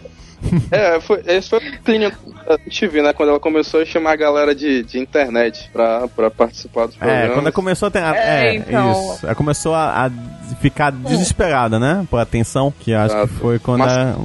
[0.72, 3.11] É, foi, esse foi o clínico da TV, né?
[3.11, 6.99] Quando ela começou a chamar a galera de, de internet pra, pra participar dos É,
[6.99, 7.30] programas.
[7.34, 8.03] quando ela começou a ter.
[8.03, 8.91] É, É, então.
[8.91, 9.26] isso.
[9.26, 10.11] Ela começou a, a
[10.61, 12.05] ficar desesperada, né?
[12.09, 13.28] Por atenção, que acho Exato.
[13.30, 13.80] que foi quando.
[13.80, 14.15] Mas a-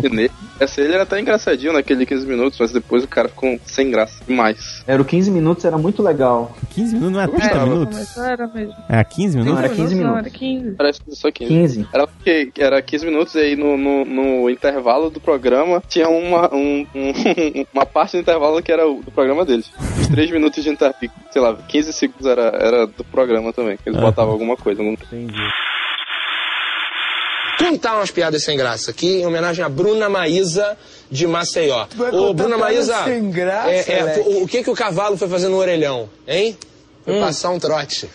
[0.63, 4.23] essa ele era até engraçadinho naquele 15 minutos, mas depois o cara ficou sem graça
[4.27, 4.83] demais.
[4.87, 6.57] Era o 15 minutos, era muito legal.
[6.71, 7.67] 15 minutos, não é 30 gostava.
[7.67, 7.99] minutos?
[7.99, 8.75] Mas não era mesmo.
[8.89, 9.65] É 15 Não, minutos?
[9.65, 10.27] era 15 Não, minutos.
[10.27, 10.71] era 15.
[10.73, 11.49] Parece só 15.
[11.53, 11.89] 15.
[11.93, 16.55] Era, que- era 15 minutos e aí no, no, no intervalo do programa tinha uma,
[16.55, 17.13] um- um-
[17.75, 19.71] uma parte do intervalo que era o, do programa deles.
[20.01, 20.97] Os 3 minutos de intervalo,
[21.31, 23.77] sei lá, 15 segundos era, era do programa também.
[23.77, 24.07] que Eles Aham.
[24.09, 24.83] botavam alguma coisa.
[24.83, 24.93] Não...
[24.93, 25.33] Entendi.
[27.59, 30.76] Contar umas piadas sem graça aqui, em homenagem a Bruna Maísa
[31.11, 31.86] de Maceió.
[32.12, 35.48] Ô, Bruna Maísa, sem graça, é, é, o, o que, que o cavalo foi fazer
[35.48, 36.57] no orelhão, hein?
[37.05, 37.20] Foi Hum.
[37.20, 38.09] passar um trote.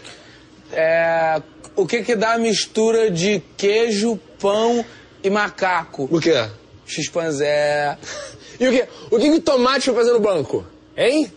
[0.71, 1.41] É.
[1.75, 4.83] O que que dá a mistura de queijo, pão
[5.23, 6.07] e macaco?
[6.11, 6.45] O quê?
[6.85, 7.97] X-panzé.
[8.59, 10.65] E o que, o que, que o tomate foi fazer no banco?
[10.97, 11.31] Hein?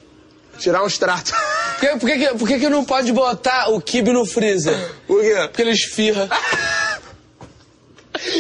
[0.59, 1.33] Tirar um extrato.
[1.79, 4.75] Por que, por que, que- por que que não pode botar o kibe no freezer?
[5.07, 5.35] Por quê?
[5.43, 6.31] Porque ele esfirra.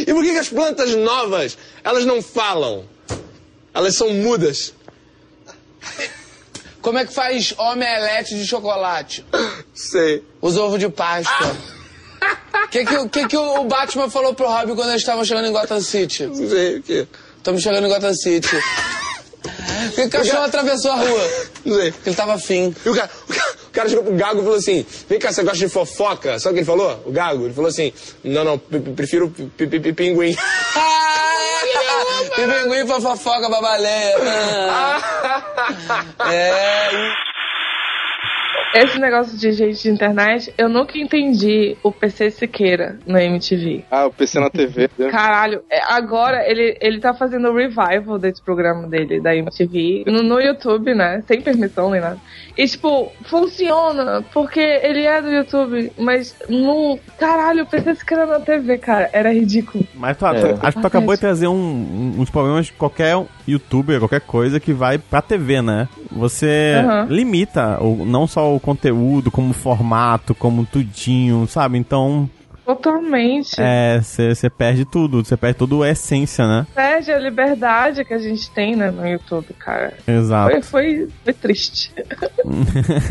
[0.07, 2.85] E por que, que as plantas novas, elas não falam?
[3.72, 4.72] Elas são mudas.
[6.83, 9.24] Como é que faz omelete de chocolate?
[9.74, 10.24] Sei.
[10.41, 11.57] Os ovos de Páscoa.
[12.64, 15.47] O que, que, o- que, que o Batman falou pro Robin quando eles estavam chegando
[15.49, 16.26] em Gotham City?
[16.26, 17.07] Não sei o quê.
[17.37, 18.49] Estamos chegando em Gotham City.
[19.95, 21.31] Que o cachorro atravessou a rua?
[21.64, 21.91] Não sei.
[21.93, 22.74] Porque ele tava afim.
[22.85, 25.33] E o cara, o cara, o cara chegou pro Gago e falou assim: Vem cá,
[25.33, 26.39] você gosta de fofoca?
[26.39, 27.03] Sabe o que ele falou?
[27.07, 27.45] O Gago?
[27.47, 27.93] Ele falou assim:
[28.25, 30.37] Não, não, prefiro pi- pi- pi- pinguim.
[32.37, 34.16] Pimenguim pra fofoca babaleia.
[36.31, 37.30] É.
[38.75, 43.85] Esse negócio de gente de internet, eu nunca entendi o PC Siqueira no MTV.
[43.91, 44.89] Ah, o PC na TV.
[45.11, 50.23] Caralho, é, agora ele, ele tá fazendo o revival desse programa dele, da MTV, no,
[50.23, 51.23] no YouTube, né?
[51.27, 52.18] Sem permissão nem nada.
[52.57, 56.99] E, tipo, funciona, porque ele é do YouTube, mas no.
[57.18, 59.85] Caralho, o PC Siqueira na TV, cara, era ridículo.
[59.95, 63.16] Mas tu, tu- acho que tu acabou de trazer um- um- uns problemas de qualquer
[63.49, 65.89] youtuber, qualquer coisa que vai pra TV, né?
[66.12, 67.07] Você Aham.
[67.09, 71.78] limita o, não só o conteúdo, como formato, como tudinho, sabe?
[71.78, 72.28] Então,
[72.64, 73.56] Totalmente.
[73.58, 76.66] é, você perde tudo, você perde toda a essência, né?
[76.74, 79.94] Perde a liberdade que a gente tem, né, no YouTube, cara.
[80.06, 80.50] Exato.
[80.52, 81.92] Foi, foi, foi triste.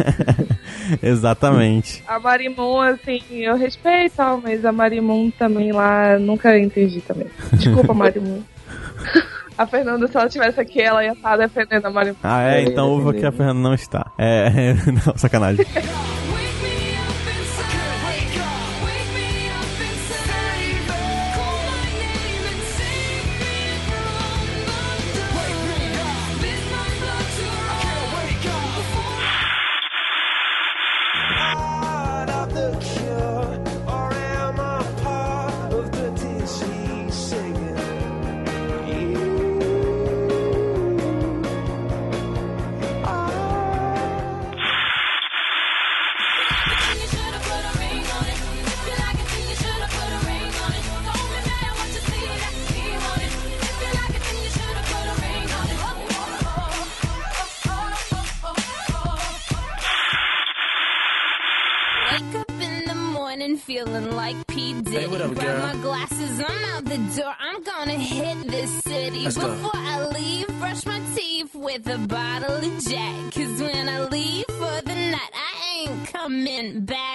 [1.04, 2.04] Exatamente.
[2.08, 7.28] A Marimun, assim, eu respeito, mas a Marimun também lá, nunca entendi também.
[7.54, 8.42] Desculpa, Marimun.
[9.60, 12.16] A Fernanda, se ela tivesse aqui, ela ia estar defendendo a Marimun.
[12.24, 12.64] Ah, é?
[12.64, 14.10] Então uva que a Fernanda não está.
[14.18, 14.50] É,
[15.06, 15.66] não, sacanagem.
[69.40, 73.34] Before I leave, brush my teeth with a bottle of Jack.
[73.34, 77.09] Cause when I leave for the night, I ain't coming back.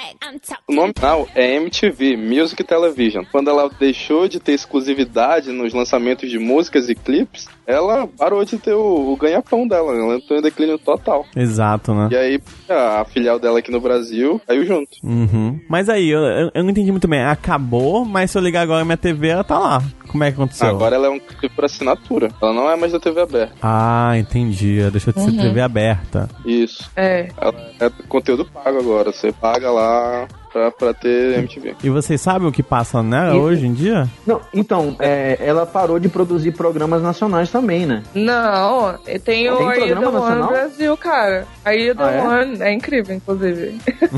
[0.74, 3.24] Nome final é MTV, Music Television.
[3.30, 8.58] Quando ela deixou de ter exclusividade nos lançamentos de músicas e clipes, ela parou de
[8.58, 9.92] ter o, o ganha-pão dela.
[9.94, 11.24] Ela entrou em declínio total.
[11.36, 12.08] Exato, né?
[12.10, 14.98] E aí, a filial dela aqui no Brasil caiu junto.
[15.02, 15.60] Uhum.
[15.68, 17.22] Mas aí, eu, eu, eu não entendi muito bem.
[17.22, 19.82] Acabou, mas se eu ligar agora minha TV, ela tá lá.
[20.08, 20.68] Como é que aconteceu?
[20.68, 22.30] Agora ela é um clipe por assinatura.
[22.40, 23.54] Ela não é mais da TV aberta.
[23.62, 24.78] Ah, entendi.
[24.90, 25.36] Deixou de ser Uhum.
[25.40, 26.28] TV aberta.
[26.44, 26.88] Isso.
[26.94, 27.28] É.
[27.36, 29.12] Ela é conteúdo pago agora.
[29.12, 31.74] Você paga lá pra, pra ter MTV.
[31.82, 34.08] E vocês sabem o que passa nela E- hoje em dia?
[34.24, 38.04] Não, então, é, ela parou de produzir programas nacionais também, né?
[38.14, 38.94] Não,
[39.24, 40.46] tem o Are You programa The One?
[40.48, 41.46] Brasil, cara.
[41.64, 42.22] Are You The Ah, é?
[42.22, 43.78] One é incrível, inclusive.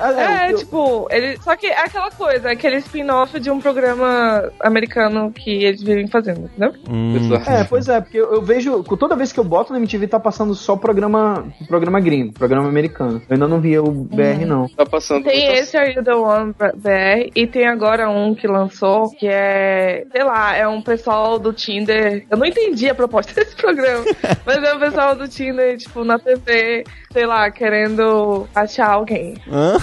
[0.00, 1.36] É, É, tipo, ele.
[1.42, 6.06] Só que é aquela coisa, é aquele spin-off de um programa americano que eles vivem
[6.06, 6.72] fazendo, entendeu?
[6.88, 10.06] Hum, É, pois é, porque eu, eu vejo, toda vez que eu boto na MTV
[10.08, 13.20] tá passando só programa, programa gringo, programa americano.
[13.28, 14.68] Eu ainda não via o BR, não.
[14.68, 15.24] Tá passando.
[15.24, 20.04] Tem esse Are You The One BR e tem agora um que lançou que é,
[20.10, 22.26] sei lá, é um pessoal do Tinder.
[22.30, 24.04] Eu não entendi a proposta desse programa,
[24.44, 29.36] mas é um pessoal do Tinder, tipo, na TV, sei lá, querendo achar alguém.
[29.50, 29.76] Hã?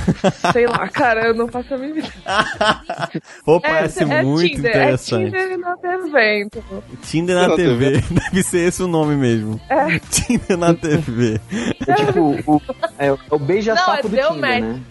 [0.51, 2.07] Sei lá, cara, eu não faço a mínima
[3.43, 5.35] Pô, parece é, muito Tinder, interessante.
[5.35, 6.83] É Tinder na TV, então.
[7.01, 8.03] Tinder na Na TV.
[8.11, 9.59] Deve ser esse o nome mesmo.
[9.69, 9.99] É.
[9.99, 11.39] Tinder na TV.
[11.87, 12.61] É tipo, o,
[12.97, 14.81] é, o Não, é do deu Tinder, match né?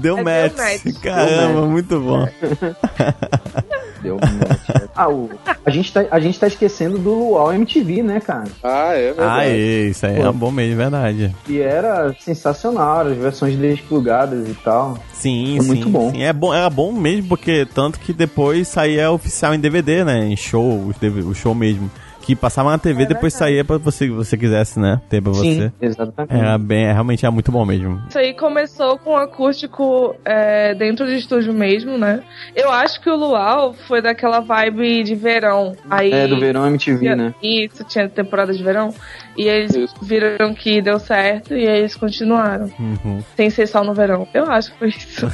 [0.00, 0.52] Deu É, match.
[0.54, 0.96] deu match.
[1.02, 1.70] Caramba, Deu match.
[1.70, 2.28] muito bom.
[4.02, 4.88] Deu match.
[4.96, 5.28] ah, o,
[5.64, 8.44] a, gente tá, a gente tá esquecendo do Luau MTV, né, cara?
[8.62, 10.32] Ah, é Ah, isso aí é Pô.
[10.32, 11.34] bom mesmo, verdade.
[11.48, 14.96] E era sensacional, as versões desplugadas e tal.
[15.12, 15.66] Sim, É sim.
[15.66, 16.10] muito bom.
[16.12, 16.22] sim.
[16.22, 16.54] É bom.
[16.54, 20.24] Era bom mesmo, porque tanto que depois saía oficial em DVD, né?
[20.26, 20.90] Em show,
[21.26, 21.90] o show mesmo.
[22.20, 25.00] Que passava na TV, depois saía pra você, você quisesse, né?
[25.08, 25.72] Ter pra Sim, você.
[25.80, 26.34] exatamente.
[26.34, 28.00] Era bem, é, realmente era muito bom mesmo.
[28.08, 32.22] Isso aí começou com acústico é, dentro de estúdio mesmo, né?
[32.54, 35.74] Eu acho que o Luau foi daquela vibe de verão.
[35.88, 37.34] Aí, É, do verão MTV, tinha- né?
[37.42, 38.94] Isso, tinha temporada de verão.
[39.36, 42.70] E eles viram que deu certo e aí eles continuaram.
[42.78, 43.22] Uhum.
[43.36, 44.26] Sem ser só no verão.
[44.34, 45.26] Eu acho que foi isso.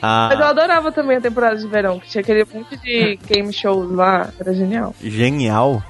[0.00, 3.52] Mas eu ah, adorava também a temporada de verão, que tinha aquele monte de game
[3.52, 4.28] shows lá.
[4.38, 4.94] Era genial.
[5.02, 5.82] genial.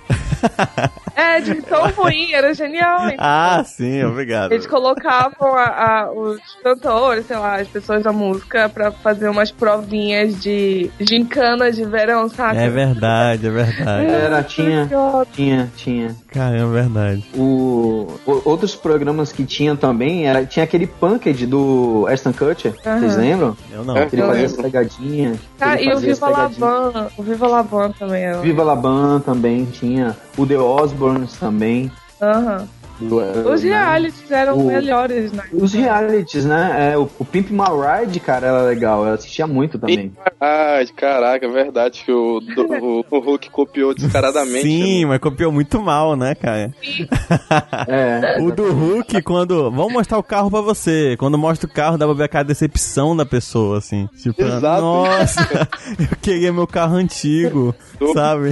[1.18, 3.06] É, de tão ruim, era genial.
[3.06, 3.16] então.
[3.18, 4.52] Ah, sim, obrigado.
[4.52, 5.64] Eles colocavam a-
[6.04, 11.72] a- os cantores, sei lá, as pessoas da música pra fazer umas provinhas de gincana
[11.72, 12.58] de verão, sabe?
[12.58, 14.06] É verdade, é verdade.
[14.06, 14.88] Era, tinha,
[15.32, 16.14] tinha, tinha.
[16.28, 17.24] Caramba, é verdade.
[17.36, 23.00] O, o- outros programas que tinham também, era, tinha aquele Punked do Aston Kutcher, Aham.
[23.00, 23.56] vocês lembram?
[23.72, 23.94] Eu não.
[24.08, 25.36] Que ele fazia as pegadinhas.
[25.60, 26.58] Ah, e o Viva La pegadinhas.
[26.92, 28.38] Van, o Viva La Van também era.
[28.38, 30.16] Viva La Bam também tinha.
[30.38, 31.90] O The Osborns também.
[32.22, 32.66] Aham.
[33.00, 33.18] Do-
[33.52, 33.68] Os né?
[33.70, 35.44] realities eram O- melhores, né?
[35.52, 36.90] Os realities, né?
[36.94, 37.60] É, o, o Pimp My
[38.00, 39.06] Ride, cara, era legal.
[39.06, 40.12] Eu assistia muito também.
[40.40, 44.62] Ah, caraca, é verdade que o, do- o, o Hulk copiou descaradamente.
[44.62, 46.74] Sim, mas copiou muito mal, né, cara?
[47.86, 48.38] É.
[48.40, 49.70] O do Hulk, quando.
[49.70, 51.16] Vamos mostrar o carro pra você.
[51.18, 54.08] Quando mostra o carro, dá pra ver a decepção da pessoa, assim.
[54.20, 54.82] Tipo, Exato.
[54.82, 55.68] nossa,
[55.98, 57.72] eu queria meu carro antigo,
[58.12, 58.50] sabe?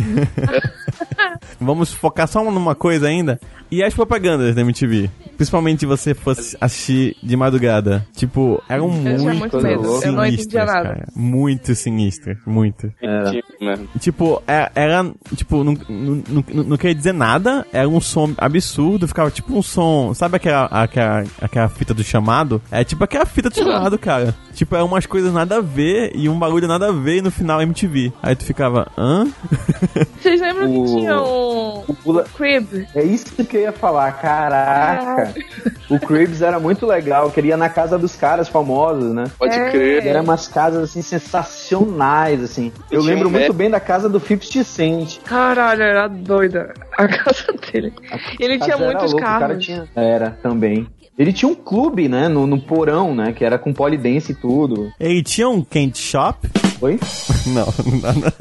[1.60, 3.40] Vamos focar só numa coisa ainda.
[3.70, 5.10] E as propagandas da MTV?
[5.36, 8.06] Principalmente se você fosse assistir de madrugada.
[8.14, 10.00] Tipo, eram muito, muito medo.
[10.02, 10.82] Eu não entendia sinistras, nada.
[10.88, 11.06] cara.
[11.14, 12.92] Muito sinistras, muito.
[13.00, 13.88] Tinha mesmo.
[14.00, 15.10] Tipo, é- era.
[15.34, 19.62] Tipo, não, não, não, não queria dizer nada, era um som absurdo, ficava tipo um
[19.62, 20.12] som.
[20.14, 22.60] Sabe aquela, aquela, aquela fita do chamado?
[22.70, 24.34] É tipo aquela fita do chamado, cara.
[24.54, 27.30] Tipo, é umas coisas nada a ver e um barulho nada a ver e no
[27.30, 28.12] final MTV.
[28.22, 29.26] Aí tu ficava, hã?
[30.20, 32.86] Vocês lembram O- que tinha um, O Pula- o Crib?
[32.94, 35.25] É isso que eu ia falar, caraca.
[35.88, 39.24] O Cribs era muito legal, queria na casa dos caras famosos, né?
[39.38, 39.70] Pode É.
[39.70, 40.06] crer.
[40.06, 42.72] Eram umas casas assim sensacionais, assim.
[42.90, 45.18] Eu tinha lembro muito bem da casa do 50 Cent.
[45.24, 47.92] Caralho, era doida a casa dele.
[48.40, 49.64] Ele tinha Casa era muitos louco, o cara carros.
[49.64, 50.86] tinha- Era, também.
[51.18, 54.92] Ele tinha um clube, né, no, no porão, né, que era com polidense e tudo.
[55.00, 56.46] Ele tinha um candy shop?
[56.80, 56.98] Oi?
[57.46, 58.32] Não, não, não.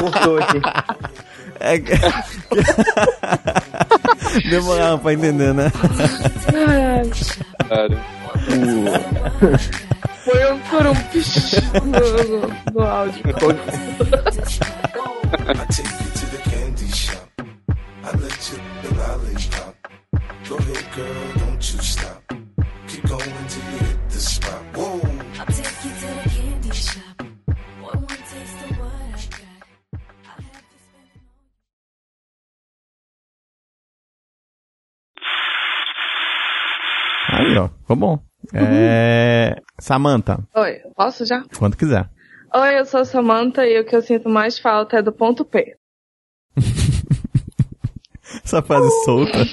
[0.00, 0.60] Cortou aqui.
[1.60, 1.78] É...
[4.50, 5.70] Demorava pra entender, né?
[7.68, 8.00] Cara.
[10.24, 11.52] Foi um por um pish
[11.84, 13.22] no, no, no áudio.
[15.36, 17.28] I take you to the candy shop.
[18.02, 19.74] I let you the lollipop.
[20.48, 22.22] Go ahead, girl, don't you stop.
[22.88, 23.83] Keep going till you
[37.54, 38.18] Aí, ó, ficou bom.
[38.52, 39.56] É.
[39.78, 41.44] Samantha, Oi, posso já?
[41.56, 42.08] quando quiser.
[42.52, 45.44] Oi, eu sou a Samantha e o que eu sinto mais falta é do ponto
[45.44, 45.76] P.
[48.44, 49.38] Essa frase solta.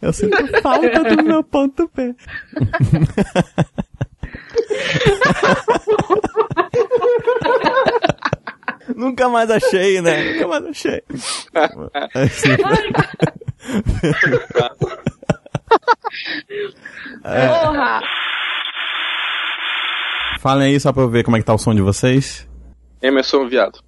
[0.00, 2.14] Eu sinto falta do meu ponto P.
[8.96, 10.32] Nunca mais achei, né?
[10.32, 11.02] Nunca mais achei.
[12.14, 12.56] Assim,
[17.22, 18.00] Porra!
[20.40, 22.48] Falem aí só pra eu ver como é que tá o som de vocês.
[23.00, 23.80] Emerson Viado.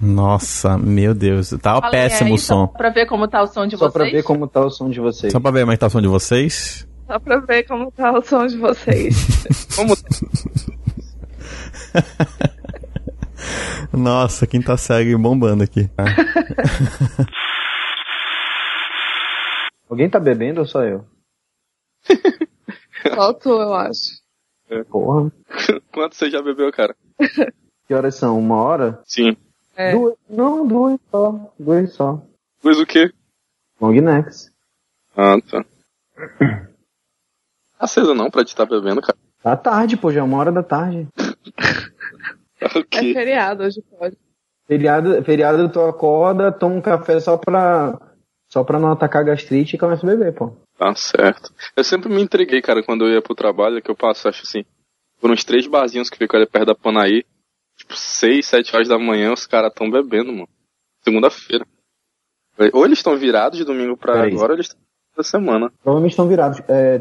[0.00, 2.66] Nossa, meu Deus, tá Falem péssimo aí, o som.
[2.66, 3.92] Só pra ver como tá o som de Só vocês.
[3.92, 5.32] pra ver como tá o som de vocês.
[5.32, 6.86] Só pra ver como é que tá o som de vocês.
[7.06, 9.14] Só pra ver como tá o som de vocês.
[9.76, 9.94] Como
[13.92, 15.88] Nossa, quinta série bombando aqui.
[19.88, 21.04] Alguém tá bebendo ou só eu?
[23.14, 24.20] Só tu, eu acho.
[24.90, 25.30] Porra.
[25.92, 26.96] Quanto você já bebeu, cara?
[27.86, 28.38] Que horas são?
[28.38, 29.00] Uma hora?
[29.04, 29.36] Sim.
[29.76, 29.92] É.
[29.92, 30.14] Duas.
[30.28, 31.52] Não, duas só.
[31.58, 32.22] Duas só.
[32.62, 33.12] Pois o quê?
[33.80, 34.50] Long necks.
[35.16, 35.64] Ah, tá.
[37.78, 39.18] Acesa não pra te estar bebendo, cara.
[39.42, 41.06] Tá tarde, pô, já é uma hora da tarde.
[42.58, 44.16] É feriado, hoje pode.
[44.66, 48.00] Feriado, feriado tu acorda, toma um café só pra.
[48.48, 50.56] Só pra não atacar gastrite e começa a beber, pô.
[50.78, 51.52] Tá certo.
[51.74, 54.64] Eu sempre me entreguei, cara, quando eu ia pro trabalho, que eu passo, acho assim,
[55.20, 57.24] por uns três barzinhos que ficam ali perto da Panaí.
[57.76, 60.48] Tipo, seis, sete horas da manhã, os caras tão bebendo, mano.
[61.02, 61.66] Segunda-feira.
[62.72, 64.32] Ou eles estão virados de domingo pra Peraí.
[64.32, 64.80] agora, ou eles estão
[65.16, 65.70] da semana.
[65.82, 66.60] Provavelmente estão virados.
[66.68, 66.98] É,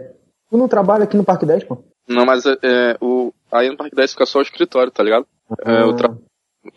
[0.50, 1.84] tu não trabalha aqui no Parque 10, pô?
[2.08, 5.26] Não, mas é, é, o, aí no Parque 10 fica só o escritório, tá ligado?
[5.66, 6.16] É, eu tra...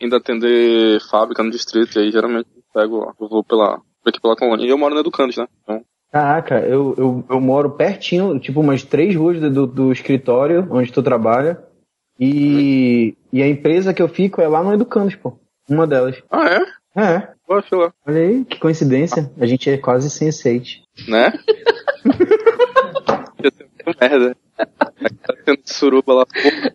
[0.00, 4.36] ainda atender fábrica no distrito, e aí geralmente eu pego, eu vou pela, aqui pela
[4.36, 4.66] colônia.
[4.66, 5.46] E eu moro no Educandos, né?
[5.62, 10.92] Então, Caraca, eu, eu, eu moro pertinho, tipo umas três ruas do, do escritório onde
[10.92, 11.62] tu trabalha.
[12.18, 15.38] E, e a empresa que eu fico é lá no Educandos, pô.
[15.68, 16.20] Uma delas.
[16.30, 16.78] Ah, é?
[17.00, 17.28] É.
[17.46, 17.92] Poxa, lá.
[18.06, 19.30] Olha aí, que coincidência.
[19.38, 20.10] A gente é quase
[21.06, 21.32] Né?
[23.44, 24.36] Ia ser muito merda.
[24.56, 26.26] Tá tendo suruba lá.
[26.26, 26.72] Pô,